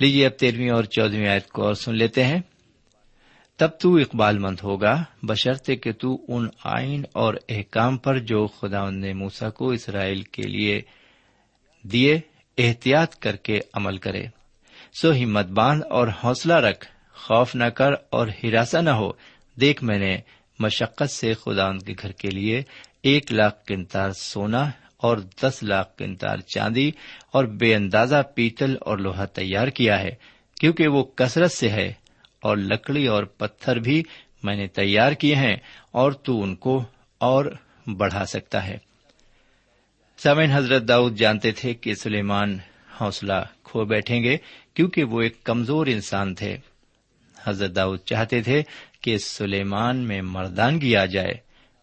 لیجیے 0.00 0.26
اب 0.26 0.38
تیرہویں 0.38 0.70
اور 0.70 0.84
چودہویں 0.84 1.28
آیت 1.28 1.48
کو 1.48 1.64
اور 1.64 1.74
سن 1.74 1.94
لیتے 1.94 2.24
ہیں۔ 2.24 2.40
تب 3.56 3.68
تو 3.80 3.96
اقبال 3.96 4.38
مند 4.38 4.60
ہوگا، 4.62 5.04
بشرطے 5.22 5.76
کہ 5.76 5.92
تو 5.92 6.24
ان 6.28 6.48
آئین 6.64 7.02
اور 7.12 7.34
احکام 7.48 7.96
پر 7.96 8.18
جو 8.18 8.46
خدا 8.46 8.90
نے 8.90 9.12
موسا 9.12 9.50
کو 9.50 9.70
اسرائیل 9.70 10.22
کے 10.22 10.42
لیے 10.42 10.82
دیے، 11.82 12.20
احتیاط 12.58 13.16
کر 13.16 13.36
کے 13.36 13.60
عمل 13.72 13.96
کرے۔ 13.96 14.26
سو 15.00 15.12
ہمت 15.12 15.46
باندھ 15.46 15.86
اور 15.90 16.08
حوصلہ 16.24 16.54
رکھ۔ 16.54 16.97
خوف 17.18 17.54
نہ 17.54 17.64
کر 17.64 17.92
اور 18.10 18.28
ہراساں 18.42 18.82
نہ 18.82 18.90
ہو۔ 18.90 19.12
دیکھ 19.60 19.84
میں 19.84 19.98
نے 19.98 20.18
مشقت 20.58 21.10
سے 21.10 21.34
خدا 21.34 21.66
ان 21.66 21.78
کے 21.78 21.94
گھر 22.02 22.12
کے 22.12 22.30
لیے 22.30 22.62
ایک 23.02 23.32
لاکھ 23.32 23.66
کنتار 23.66 24.10
سونا 24.10 24.70
اور 24.96 25.18
دس 25.42 25.58
لاکھ 25.62 25.96
کنتار 25.96 26.38
چاندی 26.38 26.90
اور 27.32 27.44
بے 27.44 27.74
اندازہ 27.74 28.22
پیتل 28.34 28.76
اور 28.80 28.98
لوہا 28.98 29.24
تیار 29.24 29.68
کیا 29.68 30.00
ہے، 30.00 30.10
کیونکہ 30.60 30.88
وہ 30.88 31.04
کثرت 31.04 31.52
سے 31.52 31.68
ہے 31.68 31.92
اور 32.40 32.56
لکڑی 32.56 33.06
اور 33.06 33.22
پتھر 33.22 33.76
بھی 33.76 34.02
میں 34.42 34.56
نے 34.56 34.66
تیار 34.66 35.12
کیے 35.12 35.34
ہیں 35.34 35.56
اور 35.90 36.12
تو 36.12 36.42
ان 36.42 36.54
کو 36.56 36.84
اور 37.18 37.44
بڑھا 37.86 38.26
سکتا 38.26 38.66
ہے۔ 38.66 38.78
سمین 40.18 40.50
حضرت 40.52 40.88
داؤد 40.88 41.16
جانتے 41.16 41.52
تھے 41.52 41.74
کہ 41.74 41.94
سلیمان 41.94 42.58
حوصلہ 43.00 43.44
کھو 43.62 43.84
بیٹھیں 43.84 44.22
گے، 44.22 44.36
کیونکہ 44.74 45.04
وہ 45.04 45.20
ایک 45.20 45.44
کمزور 45.44 45.86
انسان 45.86 46.34
تھے۔ 46.34 46.56
حضرت 47.48 47.76
داؤد 47.76 47.98
چاہتے 47.98 48.42
تھے 48.42 48.62
کہ 49.00 49.18
سلیمان 49.18 49.96
میں 49.96 50.22
مردانگی 50.22 50.96
آ 50.96 51.04
جائے۔ 51.04 51.32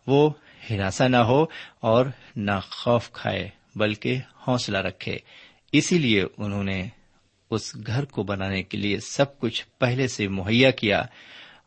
وہ 0.07 0.29
ہراساں 0.69 1.09
نہ 1.09 1.17
ہو 1.17 1.45
اور 1.79 2.05
نہ 2.35 2.51
خوف 2.71 3.11
کھائے، 3.11 3.49
بلکہ 3.75 4.17
حوصلہ 4.47 4.77
رکھے۔ 4.77 5.17
اسی 5.71 5.97
لیے 5.97 6.23
انہوں 6.37 6.63
نے 6.63 6.87
اس 7.49 7.75
گھر 7.87 8.05
کو 8.05 8.23
بنانے 8.23 8.63
کے 8.63 8.77
لیے 8.77 8.99
سب 8.99 9.39
کچھ 9.39 9.65
پہلے 9.79 10.07
سے 10.07 10.27
مہیا 10.27 10.71
کیا 10.71 11.03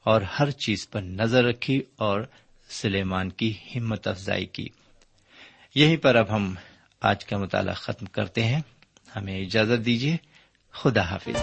اور 0.04 0.22
ہر 0.22 0.50
چیز 0.50 0.90
پر 0.90 1.02
نظر 1.02 1.44
رکھی 1.44 1.82
اور 1.96 2.20
سلیمان 2.70 3.30
کی 3.30 3.54
ہمت 3.76 4.08
افزائی 4.08 4.46
کی۔ 4.46 4.68
یہیں 5.74 5.96
پر 5.96 6.14
اب 6.14 6.34
ہم 6.34 6.54
آج 7.00 7.24
کا 7.24 7.38
مطالعہ 7.38 7.74
ختم 7.74 8.06
کرتے 8.06 8.44
ہیں۔ 8.44 8.60
ہمیں 9.16 9.38
اجازت 9.38 9.86
دیجیے 9.86 10.16
خدا 10.72 11.00
حافظ۔ 11.00 11.42